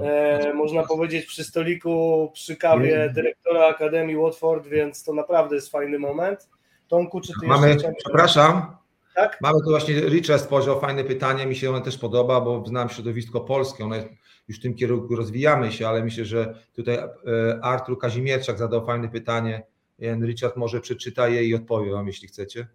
[0.00, 5.98] e, można powiedzieć, przy stoliku, przy kawie dyrektora Akademii Watford, więc to naprawdę jest fajny
[5.98, 6.48] moment.
[6.88, 8.77] Tomku, czy ty Mamy, jeszcze Przepraszam,
[9.18, 9.38] tak?
[9.40, 13.40] Mamy tu właśnie Richard spojrzał fajne pytanie, mi się ono też podoba, bo znam środowisko
[13.40, 14.08] polskie, one
[14.48, 17.08] już w tym kierunku rozwijamy się, ale myślę, że tutaj e,
[17.62, 19.66] Artur Kazimierczak zadał fajne pytanie.
[20.00, 22.66] Richard może przeczyta je i odpowie Wam, jeśli chcecie.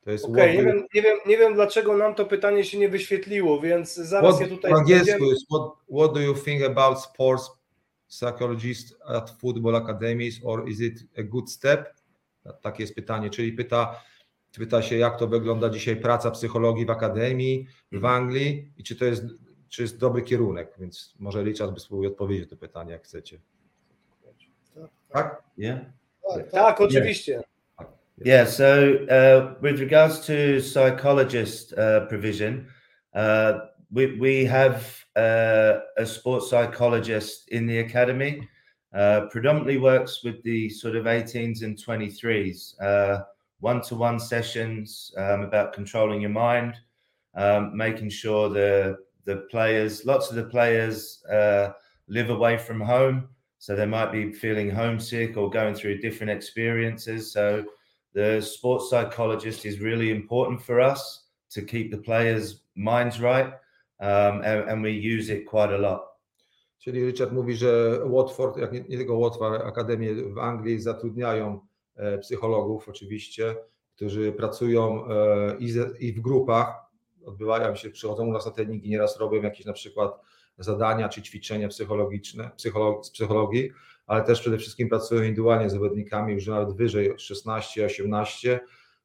[0.00, 2.88] To jest okay, nie, wiem, nie, wiem, nie wiem, dlaczego nam to pytanie się nie
[2.88, 4.70] wyświetliło, więc zaraz what, je tutaj.
[4.70, 5.62] Po angielsku jest what,
[5.96, 7.50] what do you think about sports
[8.08, 11.94] psychologist at football academies or is it a good step?
[12.62, 14.00] Takie jest pytanie, czyli pyta,
[14.58, 19.04] pyta się, jak to wygląda dzisiaj praca psychologii w akademii w Anglii i czy to
[19.04, 19.24] jest,
[19.68, 23.38] czy jest dobry kierunek, więc może Richard by spróbował odpowiedzieć na to pytanie, jak chcecie.
[25.08, 25.42] Tak?
[25.58, 25.80] Yeah.
[26.34, 27.42] Tak, tak oczywiście.
[28.24, 28.64] Yeah, so
[29.08, 32.66] uh, with regards to psychologist uh, provision,
[33.14, 33.52] uh,
[33.90, 38.46] we, we have uh, a sports psychologist in the academy,
[38.92, 42.74] uh, predominantly works with the sort of 18s and 23s,
[43.60, 46.74] one to one sessions um, about controlling your mind,
[47.34, 51.70] um, making sure the, the players, lots of the players uh,
[52.08, 53.28] live away from home.
[53.58, 57.30] So they might be feeling homesick or going through different experiences.
[57.30, 57.64] So
[58.14, 63.52] the sports psychologist is really important for us to keep the players' minds right,
[64.00, 66.06] um, and, and, we use it quite a lot.
[66.78, 71.60] Czyli Richard mówi, że Watford, jak nie, nie tylko Watford, akademie w Anglii zatrudniają
[72.20, 73.56] psychologów oczywiście,
[73.96, 76.90] którzy pracują e, i, i w grupach,
[77.24, 80.20] odbywają się, przychodzą u nas na treningi, nieraz robią jakieś na przykład
[80.58, 83.70] zadania czy ćwiczenia psychologiczne, psycholog, z psychologii,
[84.06, 88.58] ale też przede wszystkim pracują indywidualnie z zawodnikami już nawet wyżej 16-18,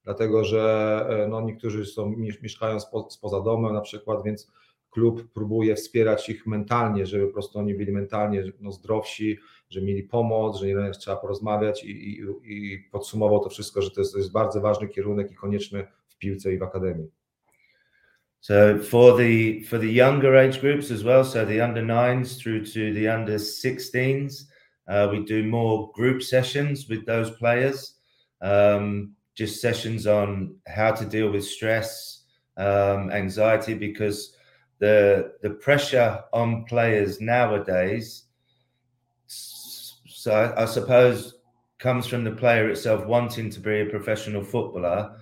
[0.03, 4.51] dlatego że e, no, niektórzy są, mieszkają spo, spoza domem na przykład, więc
[4.89, 9.38] klub próbuje wspierać ich mentalnie, żeby po prostu oni byli mentalnie no, zdrowsi,
[9.69, 14.01] że mieli pomoc, że nie trzeba porozmawiać i, i, i podsumował to wszystko, że to
[14.01, 17.12] jest, to jest bardzo ważny kierunek i konieczny w piłce i w akademii.
[18.45, 22.63] So for the for the younger age groups as well, so the under nines through
[22.63, 24.45] to the under 16s,
[24.88, 27.95] uh, we do more group sessions with those players.
[28.41, 32.25] Um, just sessions on how to deal with stress,
[32.58, 34.36] um, anxiety, because
[34.78, 38.25] the the pressure on players nowadays,
[40.26, 41.36] so I, I suppose,
[41.78, 45.16] comes from the player itself wanting to be a professional footballer,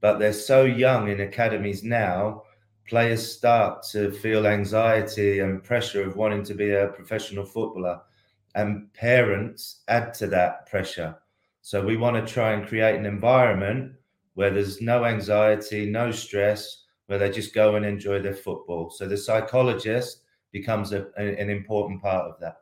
[0.00, 2.42] but they're so young in academies now
[2.88, 8.00] players start to feel anxiety and pressure of wanting to be a professional footballer,
[8.54, 11.14] and parents add to that pressure.
[11.60, 13.92] So we want to try and create an environment
[14.36, 18.88] where there's no anxiety, no stress, where they just go and enjoy their football.
[18.88, 22.56] So the psychologist becomes a, an important part of that.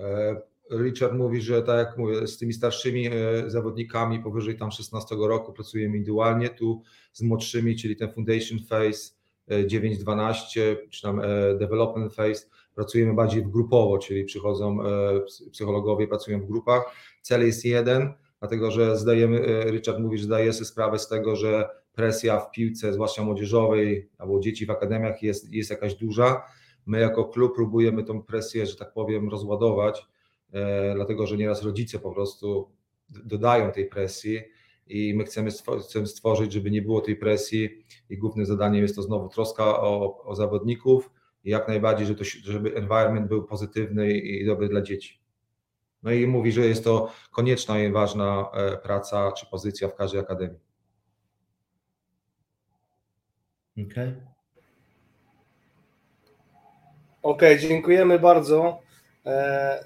[0.00, 3.10] Uh, Richard mówi, że tak jak mówię, z tymi starszymi
[3.46, 9.18] zawodnikami powyżej tam 16 roku pracujemy indywidualnie, tu z młodszymi, czyli ten foundation phase,
[9.50, 15.20] 9-12, czy tam e, development phase, pracujemy bardziej grupowo, czyli przychodzą e,
[15.52, 16.82] psychologowie, pracują w grupach.
[17.22, 21.36] Cel jest jeden, dlatego że zdajemy, e, Richard mówi, że zdaje sobie sprawę z tego,
[21.36, 26.42] że presja w piłce, zwłaszcza młodzieżowej albo dzieci w akademiach jest, jest jakaś duża.
[26.86, 30.06] My jako klub próbujemy tą presję, że tak powiem, rozładować,
[30.94, 32.70] dlatego że nieraz rodzice po prostu
[33.08, 34.40] dodają tej presji
[34.86, 35.50] i my chcemy,
[36.06, 40.34] stworzyć, żeby nie było tej presji i głównym zadaniem jest to znowu troska o, o
[40.34, 41.10] zawodników
[41.44, 45.20] i jak najbardziej, żeby, to, żeby environment był pozytywny i dobry dla dzieci.
[46.02, 50.20] No i mówi, że jest to konieczna i ważna e, praca czy pozycja w każdej
[50.20, 50.58] akademii.
[53.72, 53.86] Okej.
[53.86, 54.22] Okay.
[57.22, 58.87] Okej, okay, dziękujemy bardzo e,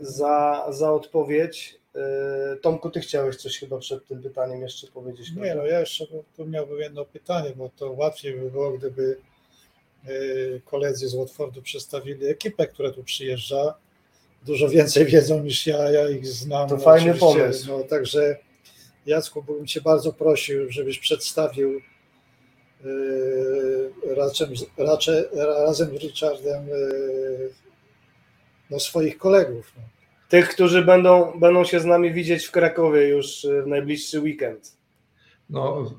[0.00, 1.78] za, za odpowiedź.
[1.94, 5.33] Yy, Tomku, ty chciałeś coś chyba przed tym pytaniem jeszcze powiedzieć?
[5.37, 9.16] Nie, no ja jeszcze tu miałbym jedno pytanie, bo to łatwiej by było, gdyby
[10.05, 13.74] yy, koledzy z Watfordu przedstawili ekipę, która tu przyjeżdża.
[14.46, 16.68] Dużo więcej wiedzą niż ja, ja ich znam.
[16.68, 17.68] To no, fajny pomysł.
[17.68, 18.37] No, także
[19.07, 21.81] Jacku, bym Cię bardzo prosił, żebyś przedstawił
[22.85, 27.50] yy, raczej, raczej, razem z Richardem yy,
[28.72, 29.72] no, swoich kolegów.
[29.76, 29.82] No.
[30.28, 34.76] Tych, którzy będą, będą się z nami widzieć w Krakowie już yy, w najbliższy weekend.
[35.50, 35.90] No,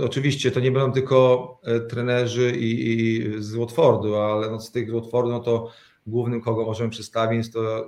[0.00, 4.90] oczywiście to nie będą tylko e, trenerzy i, i z Watfordu, ale no, z tych
[4.90, 5.70] z Watfordu, no to
[6.06, 7.86] głównym, kogo możemy przedstawić, to e,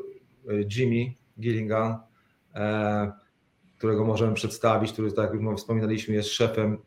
[0.76, 1.96] Jimmy Gillingham,
[2.54, 3.12] e,
[3.78, 6.78] którego możemy przedstawić, który, tak jak już wspominaliśmy, jest szefem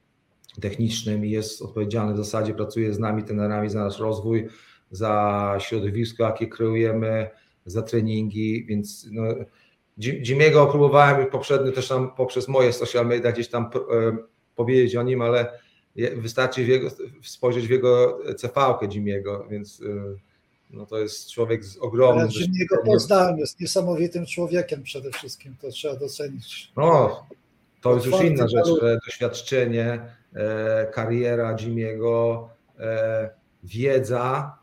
[0.62, 4.48] technicznym i jest odpowiedzialny w zasadzie, pracuje z nami, trenerami za nasz rozwój,
[4.92, 7.30] za środowisko, jakie kreujemy,
[7.66, 9.24] za treningi, więc no,
[9.98, 14.18] Jim- Jimmy'ego próbowałem poprzednio też tam poprzez moje social media gdzieś tam e,
[14.56, 15.60] powiedzieć o nim, ale
[16.16, 16.90] wystarczy w jego,
[17.24, 19.86] spojrzeć w jego CV-kę Jimmy'ego, więc e,
[20.70, 22.86] no to jest człowiek z ogromnym Jimmy'ego doświadczeniem.
[22.86, 26.72] poznałem, jest niesamowitym człowiekiem przede wszystkim, to trzeba docenić.
[26.78, 27.24] No,
[27.82, 28.68] to jest już inna rzecz,
[29.06, 30.02] doświadczenie,
[30.34, 32.48] e, kariera Jimmy'ego,
[32.80, 33.30] e,
[33.64, 34.59] wiedza,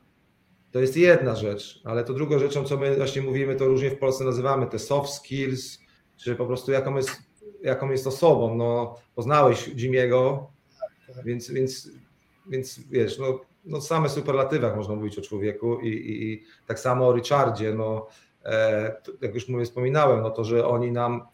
[0.76, 3.98] to jest jedna rzecz, ale to drugą rzeczą, co my właśnie mówimy, to różnie w
[3.98, 5.78] Polsce nazywamy te soft skills,
[6.16, 7.10] czy po prostu jaką jest,
[7.62, 8.54] jaką jest osobą.
[8.54, 10.46] No, poznałeś Jimmy'ego,
[11.14, 11.24] Tak.
[11.24, 11.90] więc, więc,
[12.46, 17.08] więc wiesz, no, no same superlatywach można mówić o człowieku i, i, i tak samo
[17.08, 18.06] o Richardzie, no,
[18.44, 21.26] e, jak już mówię, wspominałem, no to, że oni nam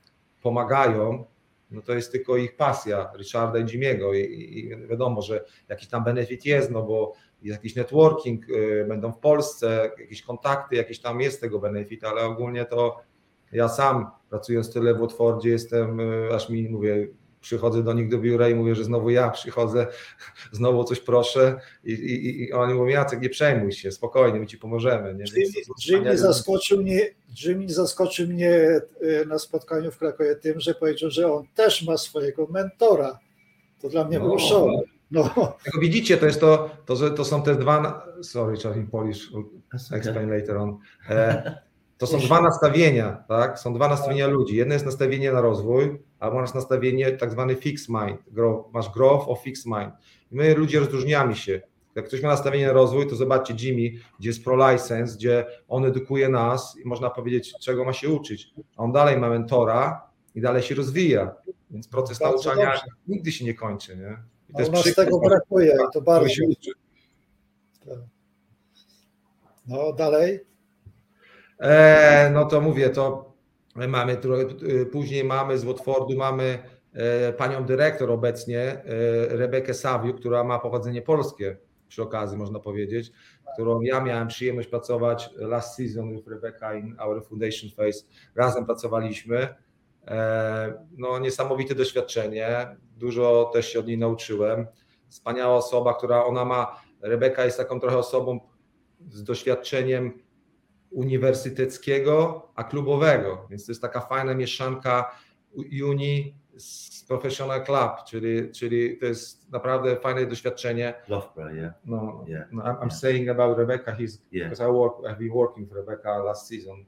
[0.43, 1.25] pomagają,
[1.71, 5.89] no to jest tylko ich pasja, Richarda i Jimmy'ego i, i i wiadomo, że jakiś
[5.89, 7.13] tam benefit jest, no bo
[7.45, 12.65] jakiś networking, y, będą w Polsce, jakieś kontakty, jakiś tam jest tego benefit, ale ogólnie
[12.65, 13.01] to
[13.53, 17.09] ja sam pracując tyle w Watfordzie jestem, y, aż mi mówię,
[17.41, 19.87] przychodzę do nich do biura i mówię, że znowu ja przychodzę,
[20.53, 24.59] znowu coś proszę i, i, i oni mówią, Jacek, nie przejmuj się, spokojnie, my ci
[24.59, 25.15] pomożemy.
[25.15, 25.25] Nie?
[25.37, 27.01] Jimmy, Jimmy, zaskoczył mnie,
[27.45, 28.81] Jimmy zaskoczył mnie e,
[29.27, 33.19] na spotkaniu w Krakowie tym, że powiedział, że on też ma swojego mentora.
[33.81, 34.25] To dla mnie No.
[34.25, 34.71] był szok.
[35.13, 35.31] No,
[35.67, 39.33] Jak widzicie, to jest to, to, że to są te dwa, sorry, Charlie Polish,
[39.93, 40.79] explain later on.
[41.09, 41.55] E,
[41.99, 43.59] to są dwa nastawienia, tak?
[43.59, 44.57] Są dwa nastawienia ludzi.
[44.57, 48.21] Jedno jest nastawienie na rozwój, a masz nastawienie tak zwany fixed mind.
[48.31, 49.93] Grow, masz growth of fixed mind.
[50.31, 51.61] I my ludzie rozróżniamy się.
[51.95, 56.29] Jak ktoś ma nastawienie na rozwój, to zobaczcie Jimmy, gdzie jest pro-license, gdzie on edukuje
[56.29, 58.51] nas i można powiedzieć, czego ma się uczyć.
[58.77, 60.03] A on dalej ma mentora
[60.35, 61.35] i dalej się rozwija.
[61.71, 62.87] Więc proces Bardzo nauczania dobrze.
[63.09, 63.97] nigdy się nie kończy.
[63.97, 64.19] Nie?
[64.59, 66.29] I a u nas przykład, tego brakuje i to bardzo.
[69.67, 70.41] No, dalej.
[71.61, 73.33] E, no to mówię, to
[73.77, 74.17] mamy
[74.63, 76.59] y, później mamy z Watfordu mamy
[76.93, 78.83] e, panią dyrektor obecnie, e,
[79.29, 81.57] Rebekę Sawiu, która ma pochodzenie polskie
[81.93, 83.13] przy okazji można powiedzieć,
[83.53, 88.05] którą ja miałem przyjemność pracować last season with Rebecca in our foundation phase.
[88.35, 89.55] Razem pracowaliśmy.
[90.07, 94.67] E, no niesamowite doświadczenie, dużo też się od niej nauczyłem.
[95.09, 98.41] Wspaniała osoba, która ona ma, Rebeka jest taką trochę osobą
[99.09, 100.23] z doświadczeniem
[100.91, 105.17] uniwersyteckiego, a klubowego, więc to jest taka fajna mieszanka
[105.89, 110.95] uni z professional club, czyli, czyli to jest naprawdę fajne doświadczenie.
[111.09, 111.73] Loughborough, yeah.
[111.85, 112.93] No, Yeah, no, I'm, I'm yeah.
[112.99, 114.51] saying about Rebecca, he's Yeah.
[114.51, 116.87] because I work, I've been working with Rebecca last season,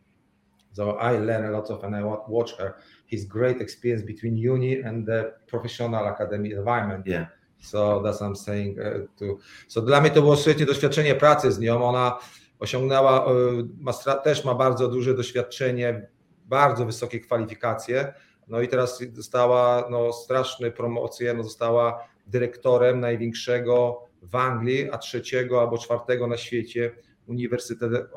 [0.74, 2.74] so I learn a lot of and I wa- watch her.
[3.06, 7.06] His great experience between uni and the professional academy environment.
[7.06, 7.26] Yeah.
[7.60, 9.38] So that's what I'm saying uh, to.
[9.68, 11.84] So dla mnie to było świetne doświadczenie pracy z nią.
[11.84, 12.18] Ona
[12.58, 13.32] osiągnęła, e,
[13.78, 13.92] ma,
[14.24, 16.08] też ma bardzo duże doświadczenie,
[16.44, 18.14] bardzo wysokie kwalifikacje.
[18.48, 25.60] No i teraz dostała no, straszne promocje, no, została dyrektorem największego w Anglii, a trzeciego
[25.60, 26.92] albo czwartego na świecie
[27.26, 28.12] Uniwersytet e,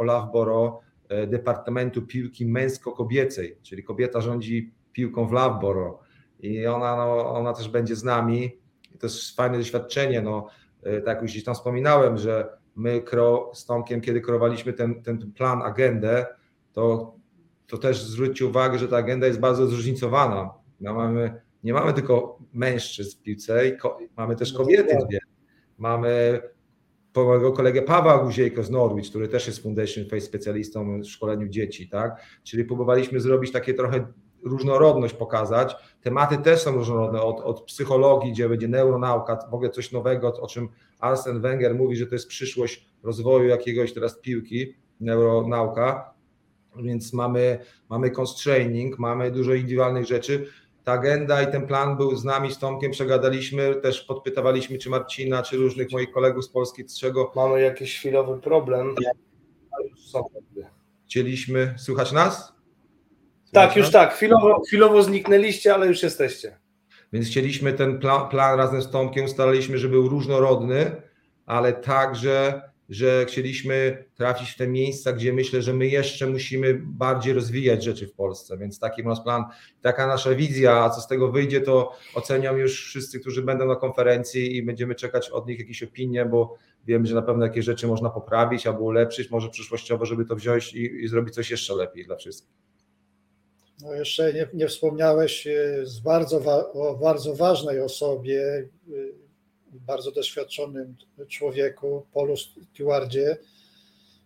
[1.28, 6.08] Departamentu Piłki Męsko-Kobiecej, czyli kobieta rządzi piłką w Loughborough
[6.39, 8.60] i ona, no, ona też będzie z nami.
[8.96, 10.22] I to jest fajne doświadczenie.
[10.22, 10.48] No,
[10.84, 15.04] e, tak jak już gdzieś tam wspominałem, że my kro, z Tomkiem, kiedy kreowaliśmy ten,
[15.04, 16.26] ten plan, agendę,
[16.74, 17.15] to,
[17.68, 20.53] to też zwróćcie uwagę, że ta agenda jest bardzo zróżnicowana.
[20.82, 23.78] No, mamy, nie mamy tylko mężczyzn w piłce,
[24.18, 25.20] mamy też No kobiety dwie.
[25.78, 26.41] Mamy
[27.26, 31.89] mojego kolegę Pawła Guziejko z Norwich, który też jest Foundation Face specjalistą w szkoleniu dzieci,
[31.89, 32.22] tak?
[32.43, 34.07] Czyli próbowaliśmy zrobić takie trochę
[34.43, 35.76] różnorodność pokazać.
[36.01, 40.47] Tematy też są różnorodne, od, od psychologii, gdzie będzie neuronauka, w ogóle coś nowego, o
[40.47, 46.13] czym Arsene Wenger mówi, że to jest przyszłość rozwoju jakiegoś teraz piłki, neuronauka,
[46.84, 47.59] więc mamy,
[47.89, 50.47] mamy constraining, mamy dużo indywidualnych rzeczy.
[50.88, 55.43] Ta agenda i ten plan był z nami, z Tomkiem, przegadaliśmy, też podpytawaliśmy czy Marcina,
[55.43, 58.95] czy różnych moich kolegów z Polski, z czego Mamy jakiś chwilowy problem.
[61.05, 61.73] chcieliśmy.
[61.77, 62.47] Słychać nas?
[62.47, 62.53] Tak,
[63.51, 63.93] Słychać już nas?
[63.93, 64.13] tak.
[64.13, 66.57] Chwilowo, chwilowo zniknęliście, ale już jesteście.
[67.13, 71.01] Więc chcieliśmy ten plan, plan razem z Tomkiem, ustaliliśmy, że był różnorodny,
[71.45, 77.33] ale także, że chcieliśmy trafić w te miejsca, gdzie myślę, że my jeszcze musimy bardziej
[77.33, 78.57] rozwijać rzeczy w Polsce.
[78.57, 79.43] Więc taki nasz plan,
[79.81, 83.75] taka nasza wizja, a co z tego wyjdzie, to ocenią już wszyscy, którzy będą na
[83.75, 87.88] konferencji i będziemy czekać od nich jakieś opinie, bo wiemy, że na pewno jakieś rzeczy
[87.88, 92.05] można poprawić albo ulepszyć, może przyszłościowo, żeby to wziąć i, i zrobić coś jeszcze lepiej
[92.05, 92.53] dla wszystkich.
[93.81, 96.38] No jeszcze nie, nie wspomniałeś e, z bardzo
[96.73, 99.26] o bardzo ważnej osobie, e,
[99.86, 100.95] bardzo doświadczonym
[101.28, 103.38] człowieku, Paulu Stewardzie,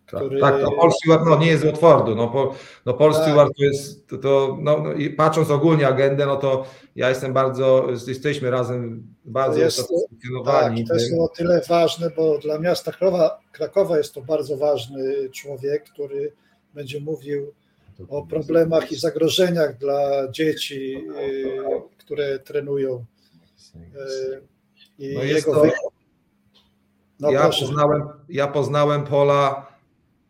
[0.06, 0.40] który...
[0.40, 2.14] Tak, tak, no Paul Stewart no, nie jest z Watfordu.
[2.14, 2.50] No, Paul,
[2.86, 3.22] no Paul Tak.
[3.22, 6.64] Stewart to jest, to, to, no, no, i patrząc ogólnie agendę, no to
[6.96, 9.88] ja jestem bardzo, jesteśmy razem bardzo To jest-
[10.44, 15.30] Tak, to jest o tyle ważne, bo dla miasta Krakowa, Krakowa jest to bardzo ważny
[15.30, 16.32] człowiek, który
[16.74, 17.52] będzie mówił
[18.08, 21.62] o problemach i zagrożeniach dla dzieci, y,
[21.98, 23.04] które trenują.
[25.02, 25.72] I No jest jego to-.
[27.20, 27.66] No ja, proszę.
[27.66, 29.66] poznałem, ja poznałem Pola,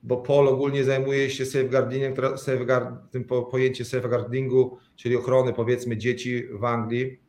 [0.02, 6.44] bo Pol ogólnie zajmuje się safeguardingiem, safeguard, tym po, pojęcie safeguardingu, czyli ochrony powiedzmy dzieci
[6.52, 7.20] w Anglii.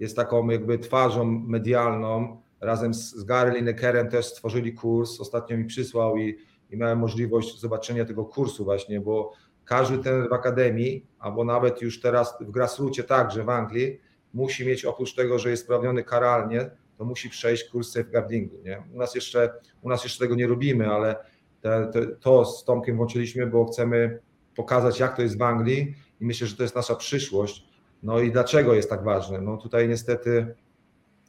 [0.00, 2.40] Jest taką jakby twarzą medialną.
[2.60, 5.20] Razem z, z Gary Linekerem też stworzyli kurs.
[5.20, 6.38] Ostatnio mi przysłał i,
[6.70, 9.32] i miałem możliwość zobaczenia tego kursu właśnie, bo
[9.64, 14.00] każdy ten w akademii, albo nawet już teraz w grassroocie także w Anglii,
[14.34, 18.56] musi mieć oprócz tego, że jest sprawniony karalnie, to musi przejść kurs safeguardingu.
[18.64, 18.82] Nie?
[18.94, 21.16] U, nas jeszcze, u nas jeszcze tego nie robimy, ale
[21.60, 24.18] te, te, to z Tomkiem włączyliśmy, bo chcemy
[24.56, 27.68] pokazać, jak to jest w Anglii i myślę, że to jest nasza przyszłość.
[28.02, 29.40] No i dlaczego jest tak ważne?
[29.40, 30.54] No tutaj niestety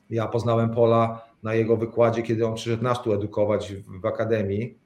[0.09, 4.77] ja poznałem Pola na jego wykładzie, kiedy on przyszedł nas tu edukować w, w akademii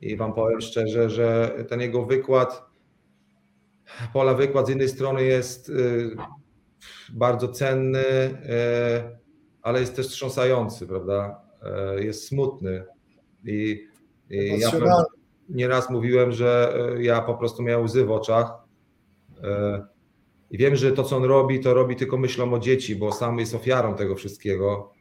[0.00, 2.62] i wam powiem szczerze, że ten jego wykład,
[4.12, 6.16] Pola wykład z jednej strony jest y,
[7.12, 9.16] bardzo cenny, y,
[9.62, 11.40] ale jest też wstrząsający, prawda?
[11.98, 12.84] Y, Jest smutny
[13.44, 13.86] i,
[14.30, 14.70] i ja
[15.48, 18.52] nieraz mówiłem, że y, ja po prostu miałem łzy w oczach.
[20.50, 23.38] I wiem, że to, co on robi, to robi tylko myślą o dzieci, bo sam
[23.38, 24.92] jest ofiarą tego wszystkiego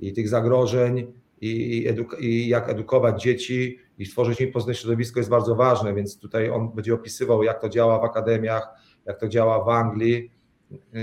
[0.00, 5.30] i tych zagrożeń, i, eduk- i jak edukować dzieci i stworzyć im pozytywne środowisko jest
[5.30, 8.68] bardzo ważne, więc tutaj on będzie opisywał, jak to działa w akademiach,
[9.06, 10.30] jak to działa w Anglii.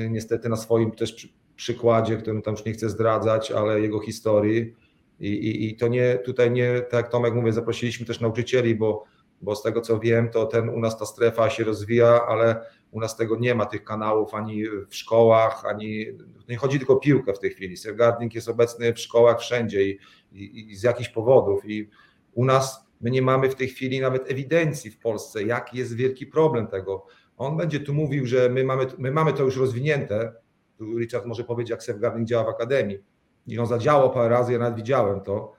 [0.10, 4.76] Niestety na swoim też przy, przykładzie, którym tam już nie chcę zdradzać, ale jego historii.
[5.20, 9.04] I, i, I to nie, tutaj nie, tak jak Tomek mówię, zaprosiliśmy też nauczycieli, bo,
[9.42, 13.00] bo z tego co wiem, to ten u nas ta strefa się rozwija, ale u
[13.00, 16.06] nas tego nie ma, tych kanałów ani w szkołach, ani
[16.50, 17.78] nie chodzi tylko o piłkę w tej chwili.
[17.78, 20.00] Safeguarding jest obecny w szkołach wszędzie i,
[20.32, 21.66] i, i z jakichś powodów.
[21.66, 21.90] I
[22.34, 26.26] u nas my nie mamy w tej chwili nawet ewidencji w Polsce, jaki jest wielki
[26.28, 27.06] problem tego.
[27.42, 30.34] On będzie tu mówił, że my mamy, my mamy to już rozwinięte.
[30.78, 33.00] Tu Richard może powiedzieć, jak safeguarding działa w akademii.
[33.48, 35.54] I on zadziałał parę razy, ja nawet widziałem to,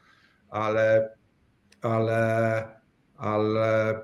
[0.48, 1.16] ale,
[1.80, 2.64] ale,
[3.16, 4.00] ale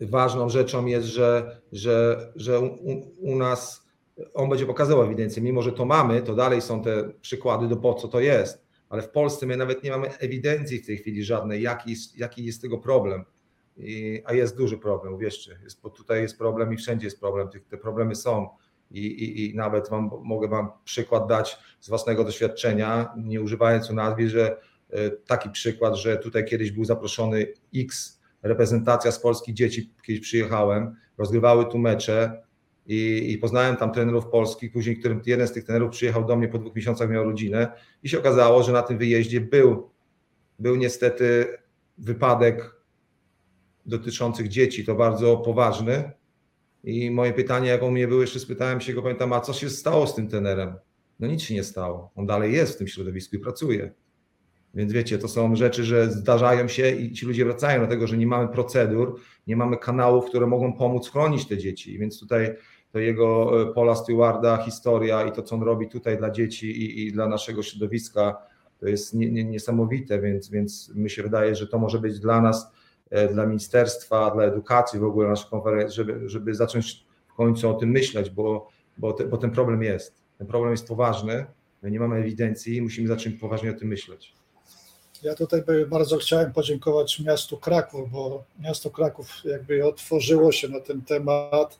[0.00, 3.88] ważną rzeczą jest, że, że, że u, u nas
[4.34, 5.42] on będzie pokazywał ewidencję.
[5.42, 8.66] Mimo, że to mamy, to dalej są te przykłady do po co to jest.
[8.88, 12.44] Ale w Polsce my nawet nie mamy ewidencji w tej chwili żadnej, jaki jest, jaki
[12.44, 13.24] jest tego problem.
[13.80, 15.58] I, a jest duży problem, uwierzcie.
[15.64, 17.48] Jest, bo tutaj jest problem i wszędzie jest problem.
[17.48, 18.48] Te, te problemy są.
[18.90, 23.94] I, i, I nawet wam, mogę Wam przykład dać z własnego doświadczenia, nie używając u
[23.94, 24.56] nazwy, że
[24.90, 30.96] e, taki przykład, że tutaj kiedyś był zaproszony X reprezentacja z Polski dzieci, kiedyś przyjechałem,
[31.18, 32.42] rozgrywały tu mecze
[32.86, 36.48] i, i poznałem tam trenerów polskich, później którym jeden z tych trenerów przyjechał do mnie
[36.48, 37.72] po dwóch miesiącach, miał rodzinę
[38.02, 39.90] i się okazało, że na tym wyjeździe był,
[40.58, 41.46] był niestety
[41.98, 42.79] wypadek
[43.86, 46.12] dotyczących dzieci, to bardzo poważny
[46.84, 49.70] i moje pytanie, jak u mnie było, jeszcze spytałem się go, pamiętam, a co się
[49.70, 50.74] stało z tym trenerem?
[51.20, 53.92] No nic się nie stało, on dalej jest w tym środowisku i pracuje.
[54.74, 58.26] Więc wiecie, to są rzeczy, że zdarzają się i ci ludzie wracają dlatego, że nie
[58.26, 61.98] mamy procedur, nie mamy kanałów, które mogą pomóc chronić te dzieci.
[61.98, 62.54] Więc tutaj
[62.92, 67.12] to jego Paula Stewarda historia i to, co on robi tutaj dla dzieci i, i
[67.12, 68.36] dla naszego środowiska,
[68.78, 72.40] to jest nie, nie, niesamowite, więc, więc mi się wydaje, że to może być dla
[72.40, 72.72] nas,
[73.32, 77.90] dla ministerstwa, dla edukacji w ogóle nasza konferencja, żeby, żeby zacząć w końcu o tym
[77.90, 80.14] myśleć, bo, bo, te, bo ten problem jest.
[80.38, 81.46] Ten problem jest poważny,
[81.82, 84.32] my nie mamy ewidencji musimy zacząć poważnie o tym myśleć.
[85.22, 91.02] Ja tutaj bardzo chciałem podziękować miastu Kraków, bo miasto Kraków jakby otworzyło się na ten
[91.02, 91.78] temat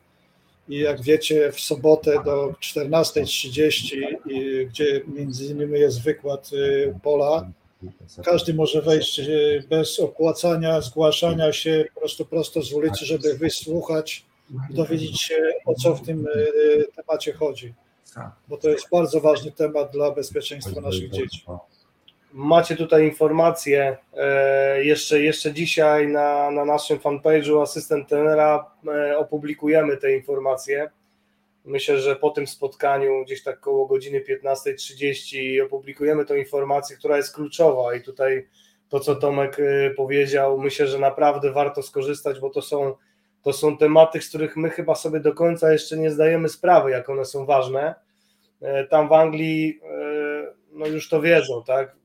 [0.69, 3.97] i jak wiecie w sobotę do 14.30,
[4.69, 7.51] gdzie między innymi jest wykład y, pola,
[8.25, 14.27] każdy może wejść y, bez opłacania, zgłaszania się prosto prosto z ulicy, żeby wysłuchać
[14.71, 17.75] i dowiedzieć się o co w tym y, temacie chodzi,
[18.49, 21.45] bo to jest bardzo ważny temat dla bezpieczeństwa naszych dzieci.
[22.33, 29.97] Macie tutaj informacje e, jeszcze, jeszcze dzisiaj na, na naszym fanpage'u asystent trenera e, opublikujemy
[29.97, 30.91] te informacje.
[31.71, 37.35] Myślę, że po tym spotkaniu gdzieś tak koło godziny 15.30 opublikujemy tą informację, która jest
[37.35, 38.49] kluczowa i tutaj
[38.89, 42.95] to, co Tomek e, powiedział, myślę, że naprawdę warto skorzystać, bo to są,
[43.43, 47.09] to są tematy, z których my chyba sobie do końca jeszcze nie zdajemy sprawy, jak
[47.09, 47.95] one są ważne.
[48.91, 49.81] Tam w Anglii
[50.73, 51.97] no już to wiedzą, tak?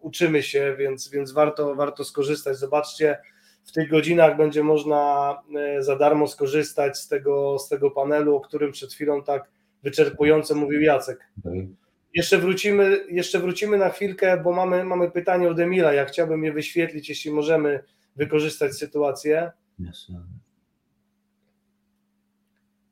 [0.00, 2.56] uczymy się, więc, więc warto, warto skorzystać.
[2.56, 3.18] Zobaczcie,
[3.68, 8.40] w tych godzinach będzie można e, za darmo skorzystać z tego, z tego panelu, o
[8.40, 9.50] którym przed chwilą tak
[9.82, 11.28] wyczerpująco mówił Jacek.
[12.14, 15.92] Jeszcze wrócimy, jeszcze wrócimy na chwilkę, bo mamy, mamy pytanie od Emila.
[15.92, 17.80] Ja chciałbym je wyświetlić, jeśli możemy
[18.16, 19.52] wykorzystać sytuację.
[19.80, 20.16] Yes, sir.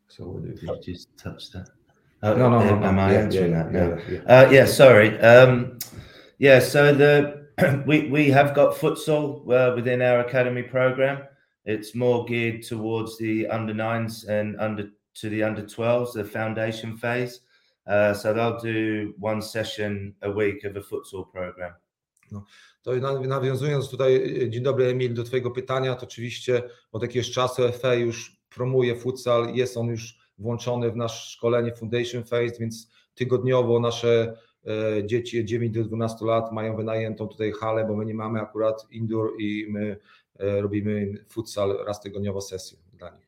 [0.09, 1.71] So what if you just touch that?
[2.23, 2.87] Oh, No, no, no.
[2.87, 3.09] am no.
[3.09, 4.49] I Yeah, answering yeah, that yeah, yeah.
[4.49, 5.19] Uh, yeah, sorry.
[5.21, 5.79] Um,
[6.39, 7.46] yeah, so the
[7.87, 11.23] we we have got futsal uh, within our academy program.
[11.65, 16.97] It's more geared towards the under nines and under to the under twelves, the foundation
[16.97, 17.41] phase.
[17.87, 21.73] Uh, so they'll do one session a week of a futsal program.
[22.83, 27.31] To na- nawiązując tutaj, e, dzień dobry Emil, do Twojego pytania, to oczywiście od jakiegoś
[27.31, 32.91] czasu FA już promuje futsal, jest on już włączony w nasze szkolenie Foundation Phase, więc
[33.15, 34.37] tygodniowo nasze e,
[35.05, 39.31] dzieci 9 do 12 lat mają wynajętą tutaj halę, bo my nie mamy akurat indoor
[39.39, 39.97] i my
[40.39, 43.27] e, robimy futsal raz tygodniowo sesję dla nich.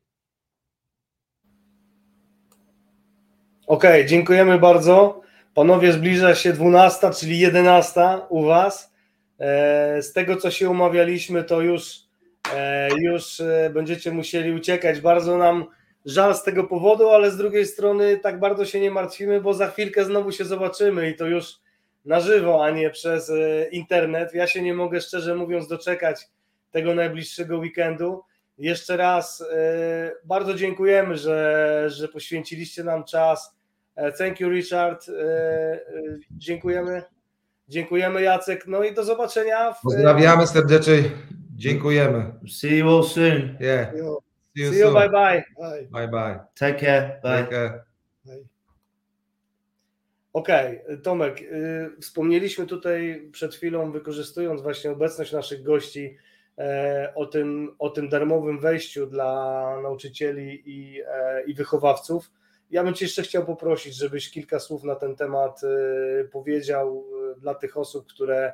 [3.67, 5.21] Okej, dziękujemy bardzo.
[5.55, 8.95] Panowie, zbliża się 12, czyli 11 u Was.
[9.39, 12.01] E, Z tego, co się umawialiśmy, to już,
[12.55, 15.01] e, już e, będziecie musieli uciekać.
[15.01, 15.67] Bardzo nam
[16.05, 19.71] żal z tego powodu, ale z drugiej strony tak bardzo się nie martwimy, bo za
[19.71, 21.55] chwilkę znowu się zobaczymy i to już
[22.05, 24.35] na żywo, a nie przez e, internet.
[24.35, 26.29] Ja się nie mogę szczerze mówiąc doczekać
[26.71, 28.23] tego najbliższego weekendu.
[28.59, 33.57] Jeszcze raz e, bardzo dziękujemy, że, że poświęciliście nam czas.
[33.97, 35.07] E, Thank you, Richard.
[36.31, 37.03] Dziękujemy.
[37.69, 38.67] Dziękujemy, Jacek.
[38.67, 39.73] No i do zobaczenia.
[39.73, 41.03] W, Pozdrawiamy serdecznie,
[41.57, 42.33] dziękujemy.
[42.49, 43.57] See you all soon.
[43.61, 43.95] Yeah,
[44.59, 45.45] see you See you, bye bye.
[45.91, 46.41] bye, Bye.
[46.55, 47.21] Take care.
[47.23, 47.39] Bye.
[47.39, 47.89] Take care.
[50.33, 56.17] Okej, Tomek, y, wspomnieliśmy tutaj przed chwilą, wykorzystując właśnie obecność naszych gości,
[56.59, 62.31] e, o tym, o tym darmowym wejściu dla nauczycieli i, e, i wychowawców.
[62.71, 67.05] Ja bym Cię jeszcze chciał poprosić, żebyś kilka słów na ten temat e, powiedział
[67.37, 68.53] e, dla tych osób, które,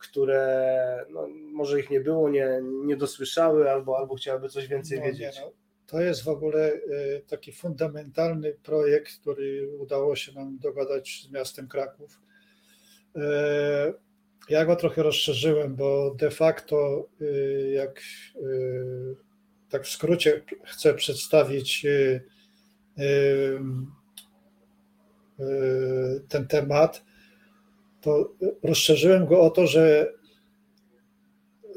[0.00, 5.04] które no, może ich nie było, nie, nie dosłyszały albo, albo chciałyby coś więcej No,
[5.04, 5.36] wiedzieć.
[5.36, 5.52] nie, no,
[5.86, 11.68] to jest w ogóle y, taki fundamentalny projekt, który udało się nam dogadać z miastem
[11.68, 12.20] Kraków.
[13.16, 13.20] Y,
[14.48, 18.00] Ja go trochę rozszerzyłem, bo de facto, y, jak
[19.70, 21.86] tak w skrócie chcę przedstawić
[26.28, 27.04] ten temat,
[28.00, 28.32] to
[28.62, 30.12] rozszerzyłem go o to, że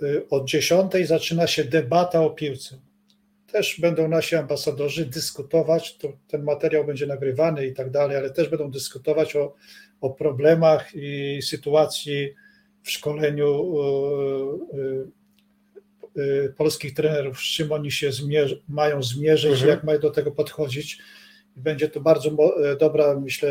[0.04, 2.80] y, od 10 zaczyna się debata o piłce
[3.54, 8.50] też będą nasi ambasadorzy dyskutować, to ten materiał będzie nagrywany i tak dalej, ale też
[8.50, 9.54] będą dyskutować o,
[10.02, 12.34] o problemach i sytuacji
[12.84, 13.76] w szkoleniu
[14.74, 14.78] y,
[16.20, 19.70] y, y, polskich trenerów, z czym oni się zmierzy, mają zmierzyć, Mhm.
[19.70, 20.98] jak mają do tego podchodzić.
[21.56, 22.32] Będzie to bardzo
[22.80, 23.50] dobra, myślę,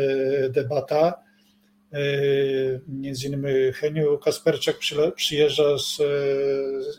[0.49, 1.22] debata.
[1.95, 4.75] Y, Między innymi Heniu Kasperczak
[5.15, 5.95] przyjeżdża z,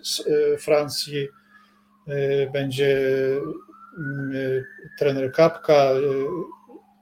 [0.03, 1.29] z y, Francji,
[2.53, 2.99] będzie
[4.35, 4.65] y,
[4.99, 5.91] trener Kapka,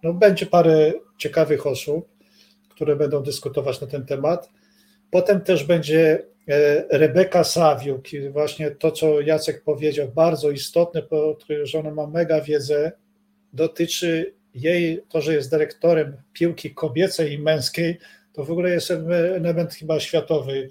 [0.03, 2.09] no będzie parę ciekawych osób,
[2.69, 4.51] które będą dyskutować na ten temat.
[5.11, 11.03] Potem też będzie e, Rebeka Sawiuk właśnie to, co Jacek powiedział, bardzo istotne,
[11.63, 12.93] że ona ma mega wiedzę,
[13.53, 17.99] dotyczy jej, to, że jest dyrektorem piłki kobiecej i męskiej,
[18.33, 20.71] to w ogóle jest element chyba światowy,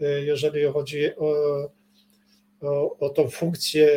[0.00, 1.34] e, jeżeli chodzi o,
[2.60, 3.88] o, o tą funkcję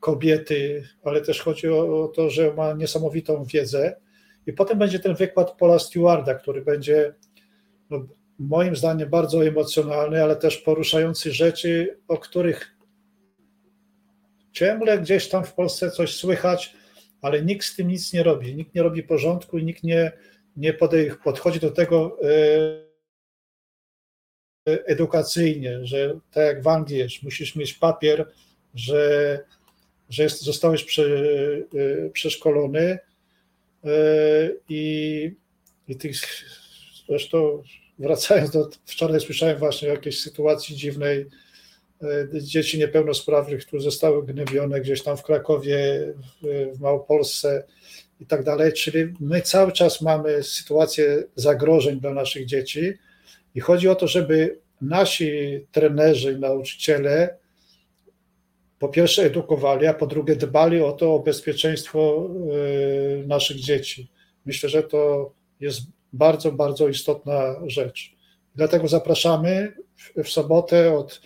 [0.00, 3.96] kobiety, ale też chodzi o, o to, że ma niesamowitą wiedzę.
[4.46, 7.14] I potem będzie ten wykład Paula Stewarda, który będzie
[7.90, 8.06] no,
[8.38, 12.76] moim zdaniem bardzo emocjonalny, ale też poruszający rzeczy, o których
[14.52, 16.74] ciągle gdzieś tam w Polsce coś słychać,
[17.22, 18.54] ale nikt z tym nic nie robi.
[18.54, 20.12] Nikt nie robi porządku i nikt nie,
[20.56, 20.72] nie
[21.24, 22.88] podchodzi do tego e,
[24.66, 28.32] edukacyjnie, że tak jak w Anglii jest, musisz mieć papier,
[28.74, 29.40] że,
[30.08, 31.04] że jest, zostałeś e,
[32.12, 32.98] przeszkolony
[33.84, 33.88] e,
[34.68, 35.32] i,
[35.88, 36.14] i tych,
[37.08, 37.62] zresztą
[37.98, 41.26] wracając do, wczoraj słyszałem właśnie o jakiejś sytuacji dziwnej,
[42.32, 45.78] dzieci niepełnosprawnych, które zostały gnębione gdzieś tam w Krakowie,
[46.42, 47.64] w, Małopolsce
[48.20, 52.92] i tak dalej, czyli my cały czas mamy sytuację zagrożeń dla naszych dzieci
[53.54, 57.36] i chodzi o to, żeby nasi trenerzy nauczyciele
[58.78, 62.30] po pierwsze edukowali, a po drugie dbali o to, o bezpieczeństwo
[63.22, 64.10] e, naszych dzieci.
[64.46, 65.80] Myślę, że to jest
[66.12, 68.16] bardzo, bardzo istotna rzecz.
[68.54, 69.72] Dlatego zapraszamy
[70.24, 71.20] w sobotę od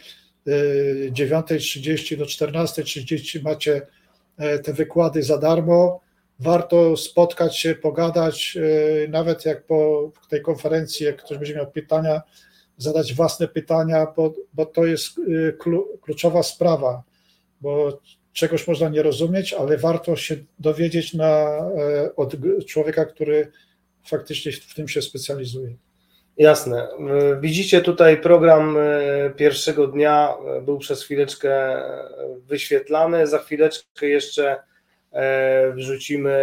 [0.47, 3.87] 9.30 e, do 14.30 macie
[4.37, 6.01] e, te wykłady za darmo.
[6.41, 12.23] Warto spotkać się, pogadać, e, nawet jak po tej konferencji, jak ktoś będzie miał pytania,
[12.79, 15.21] zadać własne pytania, bo, bo to jest
[16.03, 17.03] kluczowa sprawa,
[17.61, 18.01] bo
[18.33, 21.59] czegoś można nie rozumieć, ale warto się dowiedzieć na,
[22.17, 22.37] od
[22.67, 23.53] człowieka, który
[24.05, 25.77] faktycznie w tym się specjalizuje.
[26.37, 26.89] Jasne.
[27.41, 32.09] Widzicie tutaj program e, pierwszego dnia e, był przez chwileczkę e,
[32.47, 33.27] wyświetlany.
[33.27, 34.63] Za chwileczkę jeszcze
[35.75, 36.37] wrzucimy,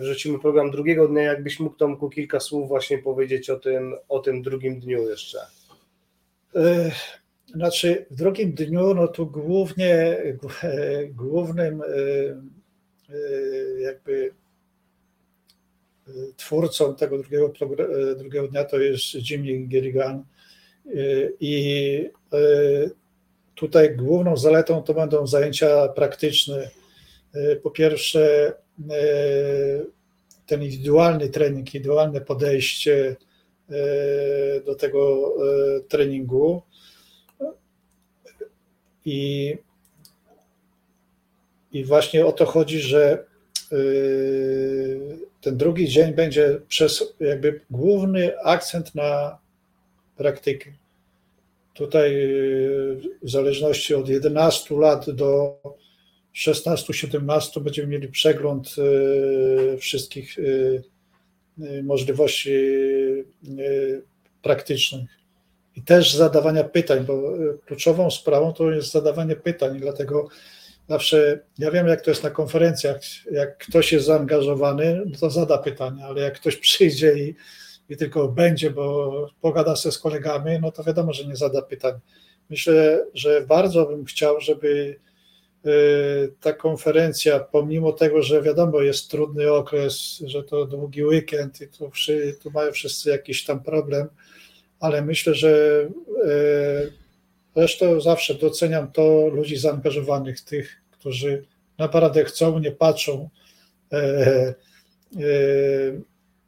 [0.00, 1.22] wrzucimy program drugiego dnia.
[1.22, 5.38] Jakbyś mógł Tomku kilka słów właśnie powiedzieć o tym, o tym drugim dniu jeszcze.
[7.54, 10.16] Znaczy w drugim dniu, no tu głównie
[11.10, 11.82] głównym
[13.80, 14.34] jakby
[16.36, 17.52] twórcą tego drugiego,
[18.16, 20.24] drugiego dnia to jest Jimmy Gilligan
[21.40, 22.38] i e,
[23.54, 26.70] tutaj główną zaletą to będą zajęcia praktyczne.
[27.34, 28.52] E, po pierwsze
[28.90, 28.94] e,
[30.46, 33.16] ten indywidualny trening, indywidualne podejście
[34.66, 35.34] do tego
[35.88, 36.62] treningu
[39.04, 39.56] i,
[41.72, 43.26] i właśnie o to chodzi, że
[45.40, 49.38] ten drugi dzień będzie przez jakby główny akcent na
[50.16, 50.70] praktykę.
[51.74, 52.12] Tutaj
[53.22, 55.56] w zależności od 11 lat do
[56.34, 60.36] 16-17 będziemy mieli przegląd e, wszystkich
[61.82, 62.50] możliwości
[64.42, 65.10] praktycznych
[65.76, 67.22] i też zadawania pytań, bo
[67.66, 70.28] kluczową sprawą to jest zadawanie pytań, dlatego
[70.90, 73.00] zawsze, ja wiem jak to jest na konferencjach,
[73.32, 77.34] jak ktoś jest zaangażowany, to zada pytania, ale jak ktoś przyjdzie i,
[77.88, 81.94] i tylko będzie, bo pogada się z kolegami, no to wiadomo, że nie zada pytań.
[82.50, 84.96] Myślę, że bardzo bym chciał, żeby
[85.66, 91.68] y, ta konferencja, pomimo tego, że wiadomo, jest trudny okres, że to długi weekend i
[91.68, 91.90] tu,
[92.42, 94.08] tu mają wszyscy jakiś tam problem,
[94.80, 95.82] ale myślę, że
[96.26, 96.99] y,
[97.56, 101.44] zresztą zawsze doceniam to ludzi zaangażowanych, tych, którzy
[101.78, 103.28] naprawdę chcą, nie patrzą,
[103.92, 104.54] e, e,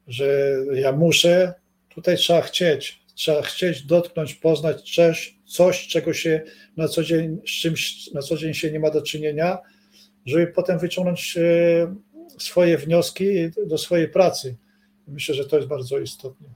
[0.06, 1.54] że ja muszę.
[1.94, 6.42] Tutaj trzeba chcieć, trzeba chcieć dotknąć, poznać coś, coś czego się
[6.76, 9.58] na co dzień, z czymś na co dzień się nie ma do czynienia,
[10.26, 11.94] żeby potem wyciągnąć e,
[12.38, 13.26] swoje wnioski
[13.66, 14.56] do swojej pracy.
[15.08, 16.48] Myślę, że to jest bardzo istotne.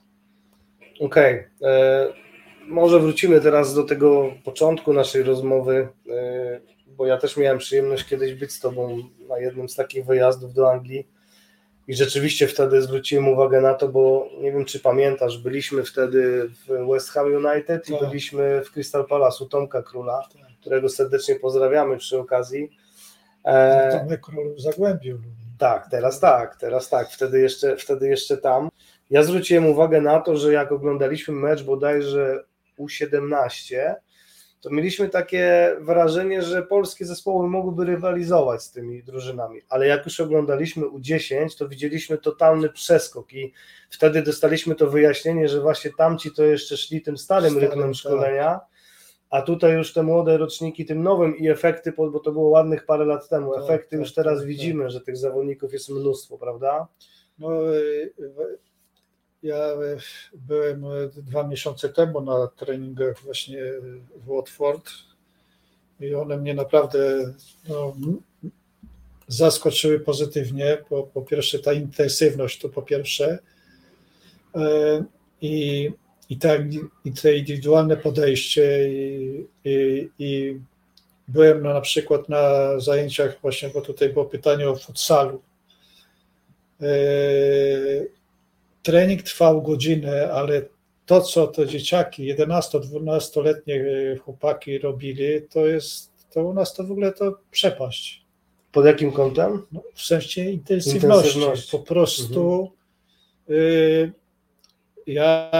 [1.00, 1.44] Okej.
[1.60, 2.25] Okay.
[2.66, 5.88] Może wrócimy teraz do tego początku naszej rozmowy
[6.96, 10.72] bo ja też miałem przyjemność kiedyś być z Tobą na jednym z takich wyjazdów do
[10.72, 11.08] Anglii
[11.88, 16.90] i rzeczywiście wtedy zwróciłem uwagę na to, bo nie wiem, czy pamiętasz, byliśmy wtedy w
[16.92, 18.08] West Ham United i tak.
[18.08, 20.42] byliśmy w Crystal Palace u Tomka Króla, tak.
[20.60, 22.70] którego serdecznie pozdrawiamy przy okazji.
[23.44, 23.98] E...
[24.00, 25.18] Tomek Król w Zagłębiu.
[25.58, 28.68] Tak, teraz tak, teraz tak, wtedy jeszcze, wtedy jeszcze tam.
[29.10, 32.44] Ja zwróciłem uwagę na to, że jak oglądaliśmy mecz bodajże
[32.78, 33.94] U17,
[34.60, 40.20] to mieliśmy takie wrażenie, że polskie zespoły mogłyby rywalizować z tymi drużynami, ale jak już
[40.20, 43.52] oglądaliśmy U10, to widzieliśmy totalny przeskok i
[43.90, 47.94] wtedy dostaliśmy to wyjaśnienie, że właśnie tamci to jeszcze szli tym starym rytmem tak.
[47.94, 48.60] szkolenia,
[49.30, 53.04] a tutaj już te młode roczniki tym nowym i efekty, bo to było ładnych parę
[53.04, 54.92] lat temu, tak, efekty już teraz tak, widzimy, tak.
[54.92, 56.88] że tych zawodników jest mnóstwo, prawda?
[57.38, 58.12] No, y,
[59.46, 59.96] ja e,
[60.34, 63.62] byłem e, dwa miesiące temu na treningach właśnie
[64.16, 64.90] w Watford
[66.00, 67.32] i one mnie naprawdę
[67.68, 67.96] no,
[69.28, 70.78] zaskoczyły pozytywnie.
[70.88, 73.38] Po, po pierwsze ta intensywność to po pierwsze
[74.54, 75.04] e,
[75.40, 75.90] i
[76.28, 76.68] i, te,
[77.04, 80.60] i te indywidualne podejście i, i, i
[81.28, 85.42] byłem na, na przykład na zajęciach właśnie, bo tutaj było pytanie o futsalu.
[88.86, 90.62] E, trening trwał godzinę, ale
[91.06, 93.84] to, co te dzieciaki, 11-12-letnie
[94.24, 98.24] chłopaki robili, to jest, to u nas to w ogóle to przepaść.
[98.72, 99.62] Pod jakim kątem?
[99.72, 101.06] No, w sensie intensywności.
[101.06, 101.70] Intensywności.
[101.72, 102.72] Po prostu
[103.50, 104.12] y,
[105.06, 105.50] ja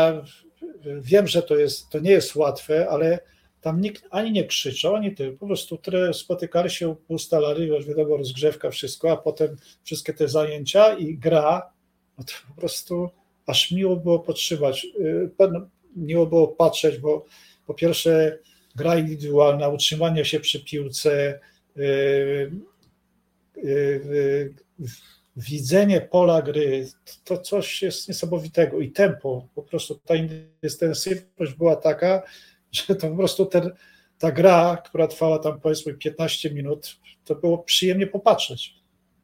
[0.85, 3.19] wiem, że to, jest, to nie jest łatwe, ale
[3.61, 5.33] tam nikt ani nie krzyczał, ani ty.
[5.33, 5.79] Po prostu
[6.13, 11.76] spotykali się, ustalali, wiadomo, rozgrzewka, wszystko, a potem wszystkie te zajęcia i gra,
[12.19, 13.11] no to po prostu
[13.47, 17.25] aż miło było podtrzymać, y, pe- miło było patrzeć, bo
[17.67, 18.39] po pierwsze
[18.77, 21.41] gra indywidualna, utrzymanie się przy piłce,
[21.77, 22.51] y,
[23.65, 24.55] y,
[25.37, 26.89] widzenie pola gry,
[27.25, 32.23] to coś jest niesamowitego i tempo, po prostu ta intensywność była taka,
[32.73, 33.71] że to po prostu ten,
[34.19, 38.75] ta gra, która trwała tam powiedzmy 15 minut, to było przyjemnie popatrzeć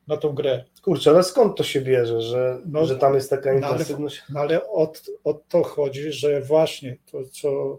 [0.07, 0.65] na tą grę.
[0.83, 4.23] Kurczę, ale skąd to się bierze, że, No, że tam jest taka no, ale- intensywność?
[4.31, 7.79] No ale od, od to chodzi, że właśnie to, co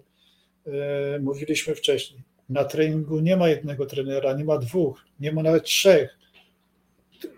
[0.68, 5.64] e, mówiliśmy wcześniej, na treningu nie ma jednego trenera, nie ma dwóch, nie ma nawet
[5.64, 6.18] trzech.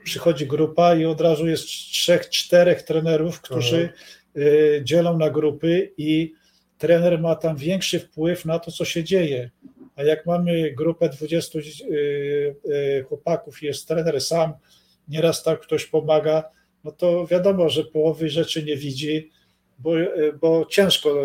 [0.03, 3.89] Przychodzi grupa i od razu jest trzech, czterech trenerów, którzy
[4.36, 4.41] e,
[4.84, 6.34] dzielą na grupy i
[6.78, 9.51] trener ma tam większy wpływ na to, co się dzieje.
[9.95, 14.53] A jak mamy grupę 20 e, chłopaków jest trener sam,
[15.08, 16.43] nieraz tak ktoś pomaga,
[16.84, 19.32] no to wiadomo, że połowy rzeczy nie widzi,
[19.80, 19.91] bo,
[20.41, 21.16] bo ciężko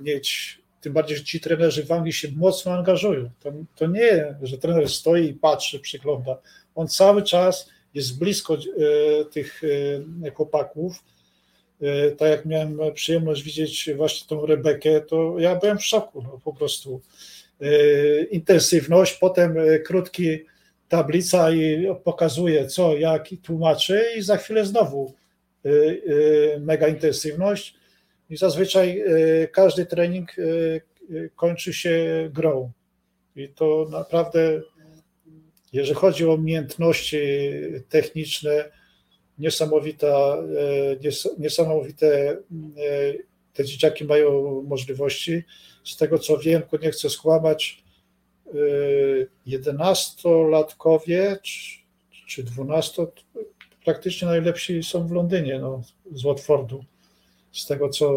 [0.00, 3.30] mieć, tym bardziej, że ci trenerzy w Anglii się mocno angażują.
[3.40, 6.38] To, to nie, że trener stoi i patrzy, przygląda.
[6.74, 9.62] On cały czas jest blisko e, tych
[10.24, 11.04] e, chłopaków.
[11.82, 16.40] E, tak jak miałem przyjemność widzieć właśnie tą Rebekę, to ja byłem w szoku no,
[16.44, 17.00] po prostu.
[17.60, 20.38] E, Intensywność, potem e, krótki
[20.90, 25.14] tablica i pokazuje co, jak i tłumaczy i za chwilę znowu
[25.66, 27.74] y, y, mega intensywność.
[28.30, 30.36] I zazwyczaj y, każdy trening
[31.36, 32.72] kończy się grą.
[33.36, 34.60] I to naprawdę
[35.72, 37.18] jeżeli chodzi o umiejętności
[37.88, 38.70] techniczne
[39.38, 40.36] niesamowita,
[41.00, 42.36] nies- niesamowite
[43.54, 45.42] te dzieciaki mają możliwości.
[45.84, 47.84] Z tego co wiem, nie chcę skłamać
[48.54, 51.36] y, 11-latkowie
[52.26, 53.06] czy- 12
[53.84, 55.82] praktycznie najlepsi są w Londynie, no,
[56.12, 56.84] z Watfordu.
[57.52, 58.12] Z tego, co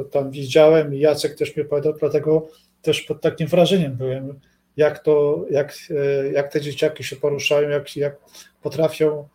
[0.00, 2.48] y, tam widziałem i Jacek też mi opowiadał, dlatego
[2.82, 4.40] też pod takim wrażeniem byłem,
[4.76, 8.16] jak to, jak, y, jak te dzieciaki się poruszają, jak, jak
[8.62, 9.28] potrafią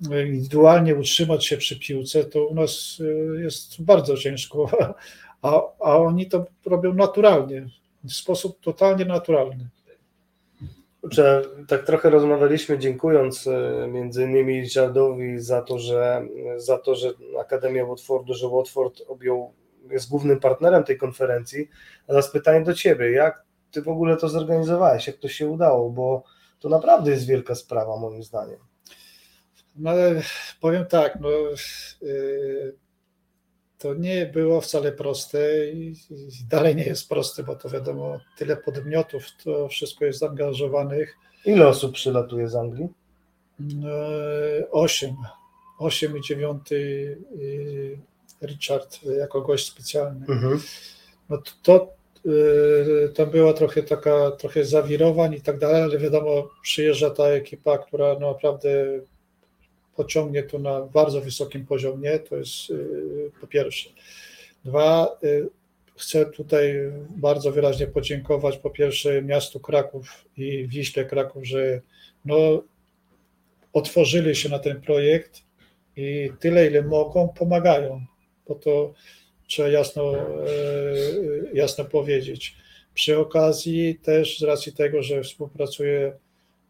[0.00, 3.02] indywidualnie utrzymać się przy piłce, to u nas
[3.42, 4.70] jest bardzo ciężko,
[5.42, 7.66] a, a oni to robią naturalnie,
[8.08, 9.68] w sposób totalnie naturalny.
[11.00, 16.26] Kurczę, tak trochę rozmawialiśmy, dziękując e, między innymi Richardowi za to, że
[16.56, 19.52] za to, że Akademia Watfordu, że Watford objął,
[19.90, 21.68] jest głównym partnerem tej konferencji.
[22.04, 25.90] A teraz pytanie do Ciebie, jak Ty w ogóle to zorganizowałeś, jak to się udało,
[25.90, 26.22] bo
[26.60, 28.58] to naprawdę jest wielka sprawa moim zdaniem.
[29.76, 29.90] No
[30.60, 31.28] powiem tak, no,
[32.02, 32.76] y,
[33.78, 38.56] to nie było wcale proste i, i dalej nie jest proste, bo to wiadomo, tyle
[38.56, 41.16] podmiotów, to wszystko jest zaangażowanych.
[41.44, 42.88] Ile osób przylatuje z Anglii?
[43.60, 45.16] E, Osiem,
[45.78, 46.76] osiem i dziewiąty
[47.40, 47.98] y,
[48.42, 50.26] Richard jako gość specjalny.
[50.28, 50.60] Mhm.
[51.28, 51.92] No to, to
[52.30, 57.78] y, tam była trochę taka, trochę zawirowań i tak dalej, ale wiadomo, przyjeżdża ta ekipa,
[57.78, 58.68] która no naprawdę
[59.96, 63.90] pociągnie to na bardzo wysokim poziomie, to jest y, po pierwsze.
[64.64, 65.48] Dwa, y,
[65.96, 66.74] chcę tutaj
[67.16, 71.80] bardzo wyraźnie podziękować po pierwsze miastu Kraków i Wiśle Kraków, że
[72.24, 72.62] no,
[73.72, 75.42] otworzyli się na ten projekt
[75.96, 78.06] i tyle, ile mogą, pomagają,
[78.48, 78.94] bo to
[79.46, 80.24] trzeba jasno, e,
[81.54, 82.56] jasno powiedzieć.
[82.94, 86.12] Przy okazji też z racji tego, że współpracuję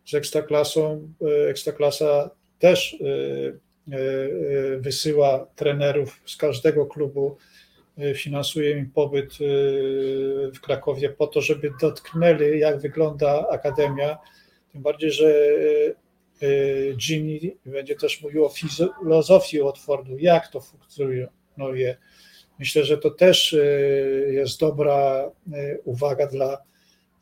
[0.05, 7.36] z Ekstraklasą, e, Ekstraklasa też e, e, wysyła trenerów z każdego klubu,
[8.14, 9.34] finansuje im pobyt
[10.54, 14.18] w Krakowie po to, żeby dotknęli, jak wygląda akademia.
[14.72, 15.34] Tym bardziej, że
[17.09, 21.96] Jimmy będzie też mówił o filozofii Watfordu, jak to funkcjonuje.
[22.59, 23.57] Myślę, że to też
[24.26, 25.30] jest dobra
[25.84, 26.59] uwaga dla,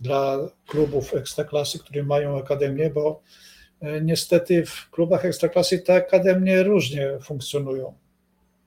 [0.00, 3.22] dla klubów ekstraklasy, które mają akademię, bo
[4.02, 7.94] niestety w klubach ekstraklasy te akademie różnie funkcjonują.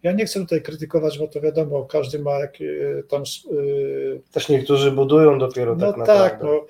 [0.03, 2.57] ja nie chcę tutaj krytykować, bo to wiadomo, każdy ma jak,
[3.09, 3.23] tam.
[4.31, 6.29] Też niektórzy budują dopiero no tak naprawdę.
[6.29, 6.65] Tak, no,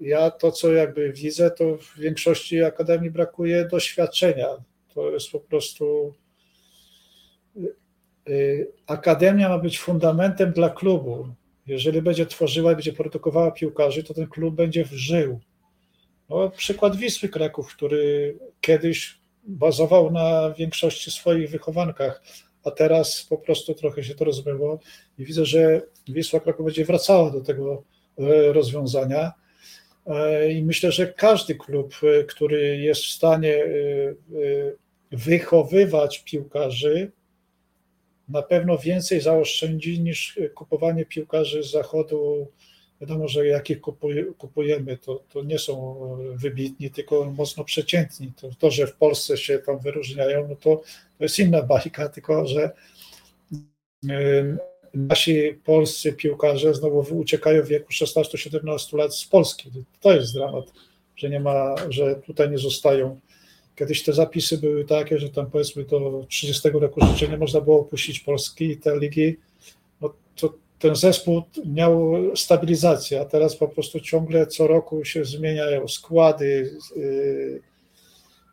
[0.00, 4.48] ja to, co jakby widzę, to w większości akademii brakuje doświadczenia.
[4.94, 6.14] To jest po prostu.
[8.86, 11.28] Akademia ma być fundamentem dla klubu.
[11.66, 15.40] Jeżeli będzie tworzyła i będzie produkowała piłkarzy, to ten klub będzie żył.
[16.28, 22.22] No, przykład Wisły Kraków, który kiedyś bazował na większości swoich wychowankach,
[22.64, 24.80] a teraz po prostu trochę się to rozmyło
[25.18, 27.82] i widzę, że Wisła Kraków będzie wracała do tego
[28.18, 29.32] e, rozwiązania.
[30.06, 33.64] E, I myślę, że każdy klub, e, który jest w stanie
[35.12, 37.12] wychowywać piłkarzy,
[38.28, 42.48] na pewno więcej zaoszczędzi niż kupowanie piłkarzy z zachodu.
[43.00, 43.80] Wiadomo, że jakich
[44.38, 45.96] kupujemy, to, to nie są
[46.34, 48.32] wybitni, tylko mocno przeciętni.
[48.36, 50.82] To, to, że w Polsce się tam wyróżniają, no to,
[51.18, 52.70] to jest inna bajka, tylko że
[54.94, 59.70] nasi polscy piłkarze znowu uciekają w wieku 16-17 lat z Polski.
[60.00, 60.72] To jest dramat,
[61.16, 63.20] że nie ma, że tutaj nie zostają
[63.78, 67.80] Kiedyś te zapisy były takie, że tam powiedzmy do 30 roku życia nie można było
[67.80, 69.36] opuścić Polski i te ligi,
[70.00, 75.88] no to ten zespół miał stabilizację, a teraz po prostu ciągle co roku się zmieniają
[75.88, 77.62] składy yy,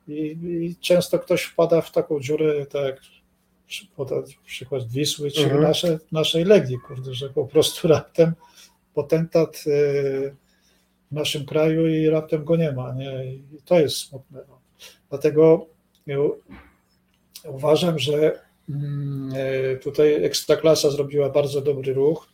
[0.07, 3.01] i, i często ktoś wpada w taką dziurę, tak jak
[3.95, 5.61] podać przykład Wisły czy mhm.
[5.61, 8.33] nasze, naszej Legii, kurde, że po prostu raptem
[8.93, 10.35] potentat yy,
[11.11, 12.93] w naszym kraju i raptem go nie ma.
[12.93, 13.25] Nie?
[13.25, 14.41] I to jest smutne.
[14.49, 14.59] No.
[15.09, 15.67] Dlatego
[17.43, 18.44] uważam, że
[19.81, 22.27] tutaj Ekstraklasa zrobiła bardzo dobry ruch,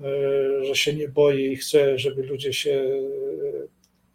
[0.00, 2.92] e, że się nie boi i chce, żeby ludzie się e,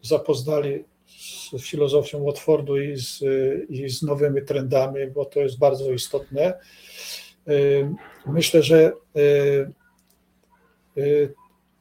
[0.02, 3.24] zapoznali z filozofią Watfordu i z,
[3.70, 6.54] i z nowymi trendami, bo to jest bardzo istotne.
[8.26, 8.92] Myślę, że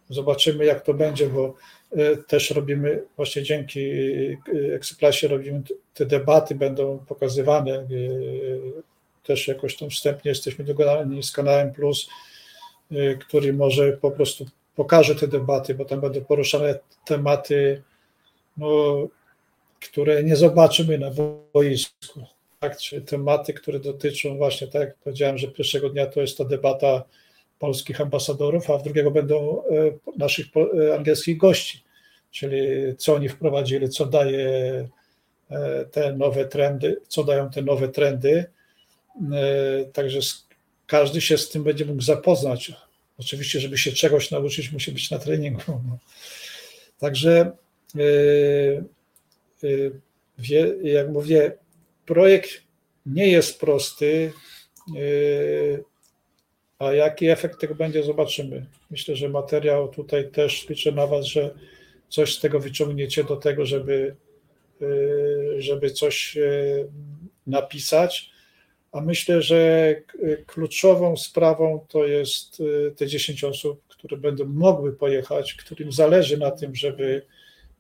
[0.09, 1.55] zobaczymy, jak to będzie, bo
[1.93, 5.63] E, też robimy, właśnie dzięki e, Ekstraklasie robimy
[5.95, 7.87] te debaty, będą pokazywane, e,
[9.23, 12.09] też jakoś tam wstępnie jesteśmy dogadani z kanałem Plus,
[13.21, 14.47] który może po prostu
[14.77, 17.83] pokaże te debaty, bo tam będą poruszane tematy,
[18.57, 19.09] no,
[19.81, 21.11] które nie zobaczymy na
[21.53, 22.21] boisku.
[22.61, 22.77] Tak?
[22.77, 27.05] Czy tematy, które dotyczą właśnie, tak jak powiedziałem, że pierwszego dnia to jest ta debata
[27.59, 29.65] polskich ambasadorów, a w drugiego będą e,
[30.19, 31.85] naszych e, angielskich gości,
[32.31, 32.59] czyli
[32.97, 34.89] co oni wprowadzili, co daje
[35.91, 38.47] te nowe trendy, co dają te nowe trendy.
[39.93, 40.19] Także
[40.87, 42.73] każdy się z tym będzie mógł zapoznać.
[43.19, 45.63] Oczywiście, żeby się czegoś nauczyć, musi być na treningu.
[45.67, 45.99] No.
[46.99, 47.53] Także
[50.83, 51.53] jak mówię,
[52.07, 52.51] projekt
[53.07, 54.33] nie jest prosty.
[56.79, 58.67] A jaki efekt tego będzie, zobaczymy.
[58.91, 61.51] Myślę, że materiał tutaj też liczę na Was, że
[62.09, 64.17] coś z tego wyciągniecie do tego, żeby,
[65.59, 66.39] żeby coś
[67.47, 68.31] napisać.
[68.93, 69.95] A myślę, że
[70.47, 76.51] kluczową sprawą to jest y, te 10 osób, które będą mogły pojechać, którym zależy na
[76.51, 77.27] tym, żeby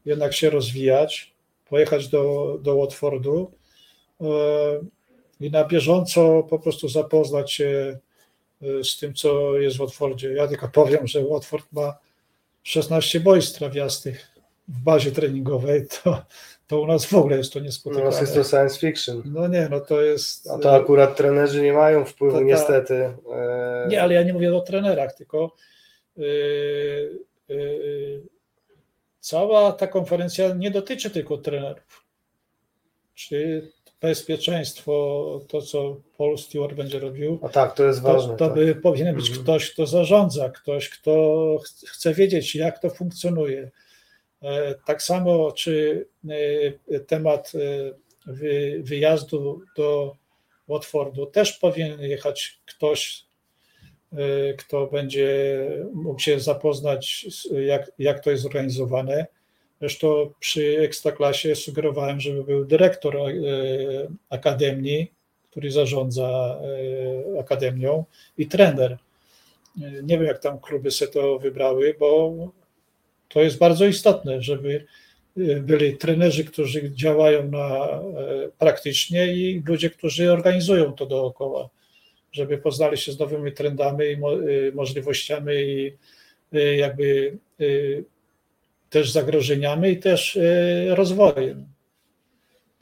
[0.04, 1.34] jednak się rozwijać,
[1.68, 3.52] pojechać do, do Watfordu
[5.40, 7.98] i na bieżąco po prostu zapoznać się
[8.62, 10.32] Y, z tym, co jest w Watfordzie.
[10.32, 11.98] Ja tylko powiem, że Watford ma
[12.62, 14.26] 16 boisk trawiastych
[14.68, 16.22] w bazie treningowej, to,
[16.70, 18.08] to u nas w ogóle jest to niespotykane.
[18.08, 19.22] U nas jest to science fiction.
[19.24, 20.50] No nie, no to jest...
[20.50, 22.94] A to akurat trenerzy nie mają wpływu, ta, niestety.
[23.32, 25.54] E, nie, ale ja nie mówię o trenerach, tylko
[26.16, 27.18] yy,
[27.48, 28.22] yy,
[29.20, 32.04] cała ta konferencja nie dotyczy tylko trenerów.
[33.14, 33.68] Czy
[34.00, 37.38] bezpieczeństwo, to co Paul Stewart będzie robił.
[37.42, 38.36] A tak, to jest ważne.
[38.36, 38.82] To, to by tak.
[38.82, 39.44] powinien być mhm.
[39.44, 41.56] ktoś, kto zarządza, ktoś, kto
[41.86, 43.70] chce wiedzieć, jak to funkcjonuje.
[44.43, 46.07] E, tak samo, czy
[46.91, 47.61] e, temat e,
[48.82, 50.16] wyjazdu do
[50.68, 53.24] Watfordu też powinien jechać ktoś,
[54.59, 55.61] kto będzie
[55.93, 57.26] mógł się zapoznać,
[57.66, 59.26] jak, jak to jest zorganizowane
[59.80, 63.16] Zresztą przy Ekstraklasie sugerowałem, żeby był dyrektor
[64.30, 65.12] akademii,
[65.51, 66.61] który zarządza
[67.41, 68.05] akademią
[68.38, 68.99] i trener.
[70.03, 72.34] Nie wiem, jak tam kluby sobie to wybrały, bo
[73.31, 74.87] to jest bardzo istotne, żeby
[75.61, 78.01] byli trenerzy, którzy działają na,
[78.59, 81.68] praktycznie i ludzie, którzy organizują to dookoła,
[82.33, 84.16] żeby poznali się z nowymi trendami i
[84.74, 85.93] możliwościami i
[86.76, 87.39] jakby
[88.91, 91.66] też zagrożeniami i też e, rozwojem.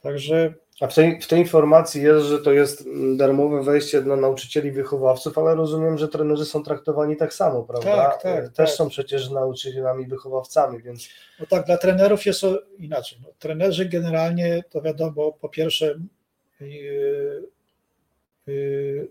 [0.01, 4.71] Także A w tej, w tej informacji jest, że to jest darmowe wejście dla nauczycieli
[4.71, 7.95] wychowawców, ale rozumiem, że trenerzy są traktowani tak samo, prawda?
[7.95, 8.69] Tak, tak, Też tak.
[8.69, 11.09] są przecież nauczycielami wychowawcami, więc
[11.39, 12.41] No tak, dla trenerów jest
[12.77, 13.19] inaczej.
[13.23, 15.99] No, trenerzy generalnie, to wiadomo, po pierwsze
[16.59, 17.43] yy,
[18.47, 19.07] yy,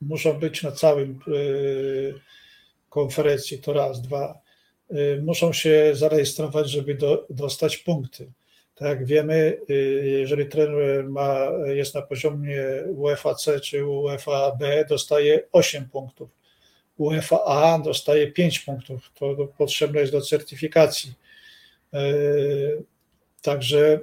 [0.00, 2.20] muszą być na całym yy,
[2.88, 4.38] konferencji, to raz, dwa.
[4.90, 8.32] Yy, muszą się zarejestrować, żeby do, dostać punkty.
[8.82, 9.76] Tak jak wiemy, yy,
[10.06, 16.30] jeżeli trener ma, jest na poziomie UEFA C czy UEFA B, dostaje 8 punktów.
[16.98, 19.10] UEFA A dostaje 5 punktów.
[19.14, 21.12] To potrzebne jest do certyfikacji.
[21.92, 22.82] Yy,
[23.42, 24.00] Także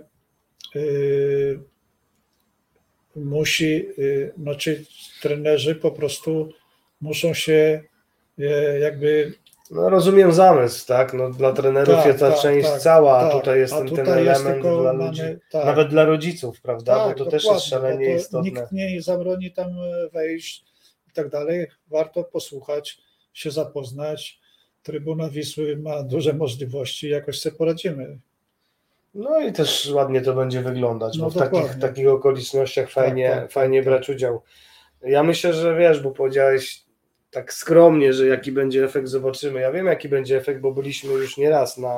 [0.75, 1.59] yy,
[3.15, 3.85] musi,
[4.37, 4.85] znaczy
[5.21, 6.53] trenerzy po prostu
[7.01, 7.83] muszą się
[8.81, 9.33] jakby
[9.71, 11.13] no, rozumiem zamysł, tak?
[11.13, 13.77] No, dla trenerów Tak, jest ta tak, część tak, cała, a tak, tutaj jest a
[13.77, 15.65] ten, ten tutaj jest element dla mamy- ludzi, tak.
[15.65, 16.95] nawet dla rodziców, prawda?
[16.95, 18.49] Tak, Bo to też dokładnie, jest szalenie istotne.
[18.51, 19.67] Nikt nie zabroni tam
[20.13, 20.65] wejść
[21.09, 21.67] i tak dalej.
[21.87, 22.97] Warto posłuchać,
[23.33, 24.39] się zapoznać.
[24.83, 28.19] Trybuna Wisły ma duże możliwości, jakoś sobie poradzimy.
[29.13, 31.81] No i też ładnie to będzie wyglądać, No bo w takich, dokładnie.
[31.81, 34.41] takich okolicznościach fajnie, tak, tak, fajnie brać udział.
[35.01, 36.83] Ja myślę, że wiesz, bo powiedziałeś
[37.31, 39.59] tak skromnie, że jaki będzie efekt, zobaczymy.
[39.59, 41.89] Ja wiem, jaki będzie efekt, bo byliśmy już nieraz na,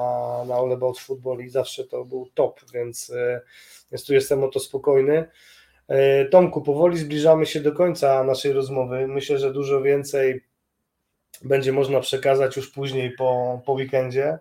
[0.48, 3.42] na All About Football i zawsze to był top, więc, e,
[3.92, 5.26] więc tu jestem o to spokojny.
[5.88, 9.08] E, Tomku, powoli zbliżamy się do końca naszej rozmowy.
[9.08, 10.42] Myślę, że dużo więcej
[11.44, 14.40] będzie można przekazać już później po, po weekendzie.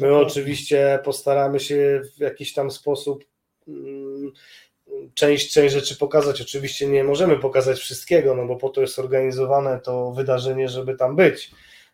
[0.00, 3.24] My oczywiście postaramy się w jakiś tam sposób
[3.68, 4.32] mm,
[5.14, 6.40] część, część rzeczy pokazać.
[6.40, 11.16] Oczywiście nie możemy pokazać wszystkiego, no bo po to jest organizowane to wydarzenie, żeby tam
[11.16, 11.50] być.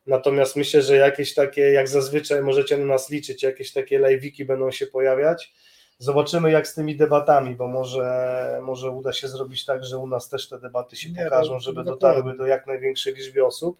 [0.07, 4.71] Natomiast myślę, że jakieś takie, jak zazwyczaj możecie na nas liczyć, jakieś takie live'iki będą
[4.71, 5.53] się pojawiać.
[5.99, 10.29] Zobaczymy jak z tymi debatami, bo może, może uda się zrobić tak, że u nas
[10.29, 12.21] też te debaty się Nie, pokażą, no, żeby dokładnie.
[12.23, 13.79] dotarły do jak największej liczby osób.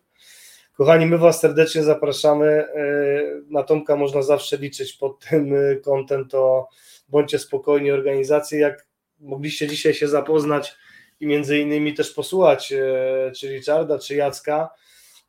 [0.77, 2.47] Kochani, my Was serdecznie zapraszamy.
[2.47, 6.69] E, Na Tomka można zawsze liczyć pod tym e, kątem, to
[7.09, 8.59] bądźcie spokojni, organizacje.
[8.61, 8.87] Jak
[9.23, 10.77] mogliście dzisiaj się zapoznać
[11.21, 14.71] i między innymi też posłuchać, e, czy Richarda, czy Jacka,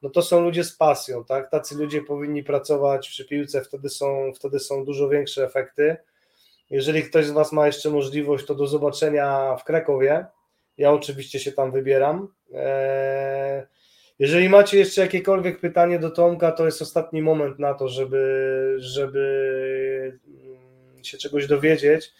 [0.01, 1.51] no to są ludzie z pasją, tak?
[1.51, 5.95] Tacy ludzie powinni pracować przy piłce, wtedy są, wtedy są dużo większe efekty.
[6.69, 10.25] Jeżeli ktoś z Was ma jeszcze możliwość, to do zobaczenia w Krakowie.
[10.77, 12.27] Ja oczywiście się tam wybieram.
[12.53, 13.63] Eee,
[14.19, 20.19] jeżeli macie jeszcze jakiekolwiek pytanie do Tomka, to jest ostatni moment na to, żeby, żeby
[20.27, 22.11] mm, się czegoś dowiedzieć.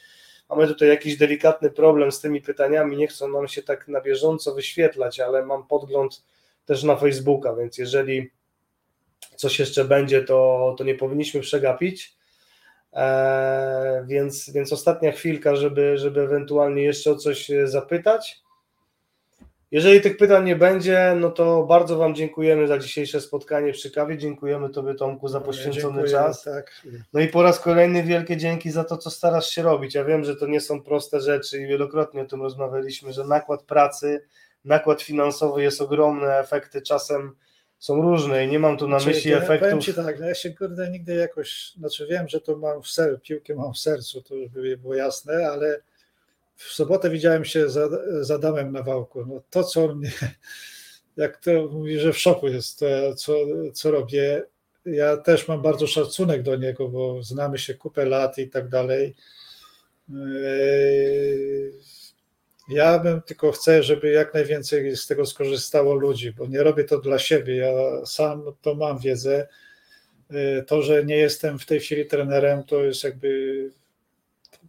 [0.50, 4.56] Mamy tutaj jakiś delikatny problem z tymi pytaniami, nie chcą nam się tak na bieżąco
[4.56, 6.24] wyświetlać, ale mam podgląd
[6.66, 8.32] też na Facebooka, więc jeżeli
[9.36, 12.16] coś jeszcze będzie, to, to nie powinniśmy przegapić.
[12.94, 18.43] Eee, więc, więc ostatnia chwilka, żeby, żeby ewentualnie jeszcze o coś zapytać.
[19.74, 24.18] Jeżeli tych pytań nie będzie, no to bardzo Wam dziękujemy za dzisiejsze spotkanie przy kawie.
[24.18, 26.44] Dziękujemy Tobie, Tomku, za poświęcony Dziękuję, czas.
[26.44, 26.82] Tak.
[27.14, 29.96] No i po raz kolejny wielkie dzięki za to, co starasz się robić.
[29.96, 33.64] Ja wiem, że to nie są proste rzeczy i wielokrotnie o tym rozmawialiśmy, że nakład
[33.64, 34.26] pracy,
[34.66, 37.36] nakład finansowy jest ogromny, efekty czasem
[37.80, 39.86] są różne i nie mam tu na Znaczy, myśli ja Powiem efektów.
[39.86, 43.22] Ci tak, no ja się kurde nigdy jakoś, znaczy wiem, że to mam w sercu,
[43.22, 45.82] piłkę mam w sercu, to żeby było jasne, ale
[46.56, 47.92] w sobotę widziałem się z,
[48.28, 49.26] z Adamem na wałku.
[49.26, 50.12] No to, co on mnie,
[51.18, 53.34] jak to mówi, że w szoku jest, to, co,
[53.74, 54.44] co robię.
[54.86, 59.16] Ja też mam bardzo szacunek do niego, bo znamy się kupę lat i tak dalej.
[60.10, 61.72] Yy,
[62.70, 67.00] Ja bym tylko chcę, żeby jak najwięcej z tego skorzystało ludzi, bo nie robię to
[67.00, 67.56] dla siebie.
[67.56, 69.48] Ja sam to mam wiedzę.
[70.30, 73.70] Yy, To, że nie jestem w tej chwili trenerem, to jest jakby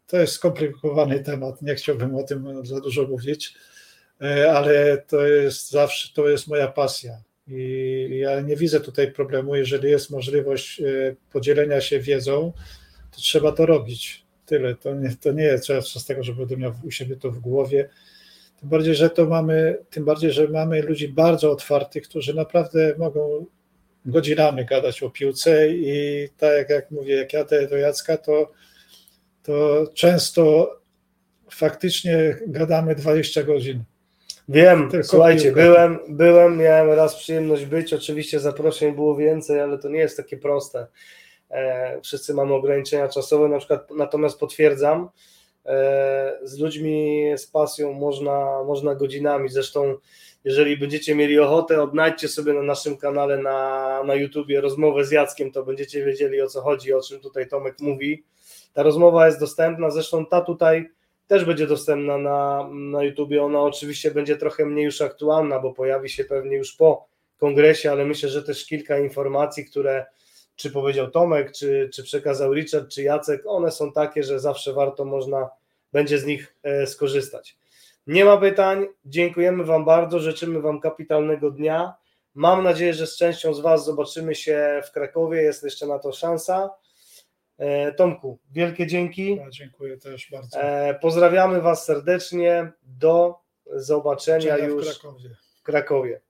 [0.07, 1.62] to jest skomplikowany temat.
[1.62, 3.55] Nie chciałbym o tym za dużo mówić,
[4.20, 7.18] yy, ale to jest zawsze to jest moja pasja.
[7.48, 9.55] I ja nie widzę tutaj problemu.
[9.55, 12.52] Jeżeli jest możliwość yy, podzielenia się wiedzą,
[13.11, 14.24] to trzeba to robić.
[14.46, 14.74] Tyle.
[14.74, 17.88] To nie, to nie czas z tego, że będę miał u siebie to w głowie.
[18.61, 23.46] Tym bardziej, że to mamy, tym bardziej, że mamy ludzi bardzo otwartych, którzy naprawdę mogą
[24.07, 28.52] godzinami gadać o piłce i tak jak mówię, jak jadę do Jacka, to,
[29.45, 30.70] to często
[31.51, 33.84] faktycznie gadamy 20 godzin.
[34.49, 35.62] Wiem, Tylko słuchajcie, piłka.
[35.62, 40.36] byłem, byłem, miałem raz przyjemność być, oczywiście zaproszeń było więcej, ale to nie jest takie
[40.36, 40.86] proste.
[41.51, 45.09] E, wszyscy mamy ograniczenia czasowe, na przykład, natomiast potwierdzam,
[45.66, 49.95] e, z ludźmi z pasją można, można godzinami, zresztą
[50.45, 55.53] jeżeli będziecie mieli ochotę, odnajdźcie sobie na naszym kanale na, na YouTubie rozmowę z Jackiem,
[55.53, 58.24] to będziecie wiedzieli o co chodzi, o czym tutaj Tomek mówi.
[58.75, 60.91] Ta rozmowa jest dostępna, zresztą ta tutaj
[61.29, 63.43] też będzie dostępna na, na YouTubie.
[63.43, 67.07] Ona oczywiście będzie trochę mniej już aktualna, bo pojawi się pewnie już po
[67.39, 70.07] kongresie, ale myślę, że też kilka informacji, które
[70.57, 75.05] czy powiedział Tomek, czy, czy przekazał Richard, czy Jacek, one są takie, że zawsze warto
[75.05, 75.51] można
[75.93, 77.57] będzie z nich e, skorzystać.
[78.07, 78.87] Nie ma pytań.
[79.05, 80.18] Dziękujemy Wam bardzo.
[80.18, 81.95] Życzymy Wam kapitalnego dnia.
[82.35, 85.43] Mam nadzieję, że z częścią z Was zobaczymy się w Krakowie.
[85.43, 86.70] Jest jeszcze na to szansa.
[87.59, 89.36] E, Tomku, wielkie dzięki.
[89.36, 90.61] Ja dziękuję też bardzo.
[90.61, 92.72] E, pozdrawiamy Was serdecznie.
[92.82, 93.34] Do
[93.66, 95.30] zobaczenia już w Krakowie.
[95.61, 96.20] w Krakowie.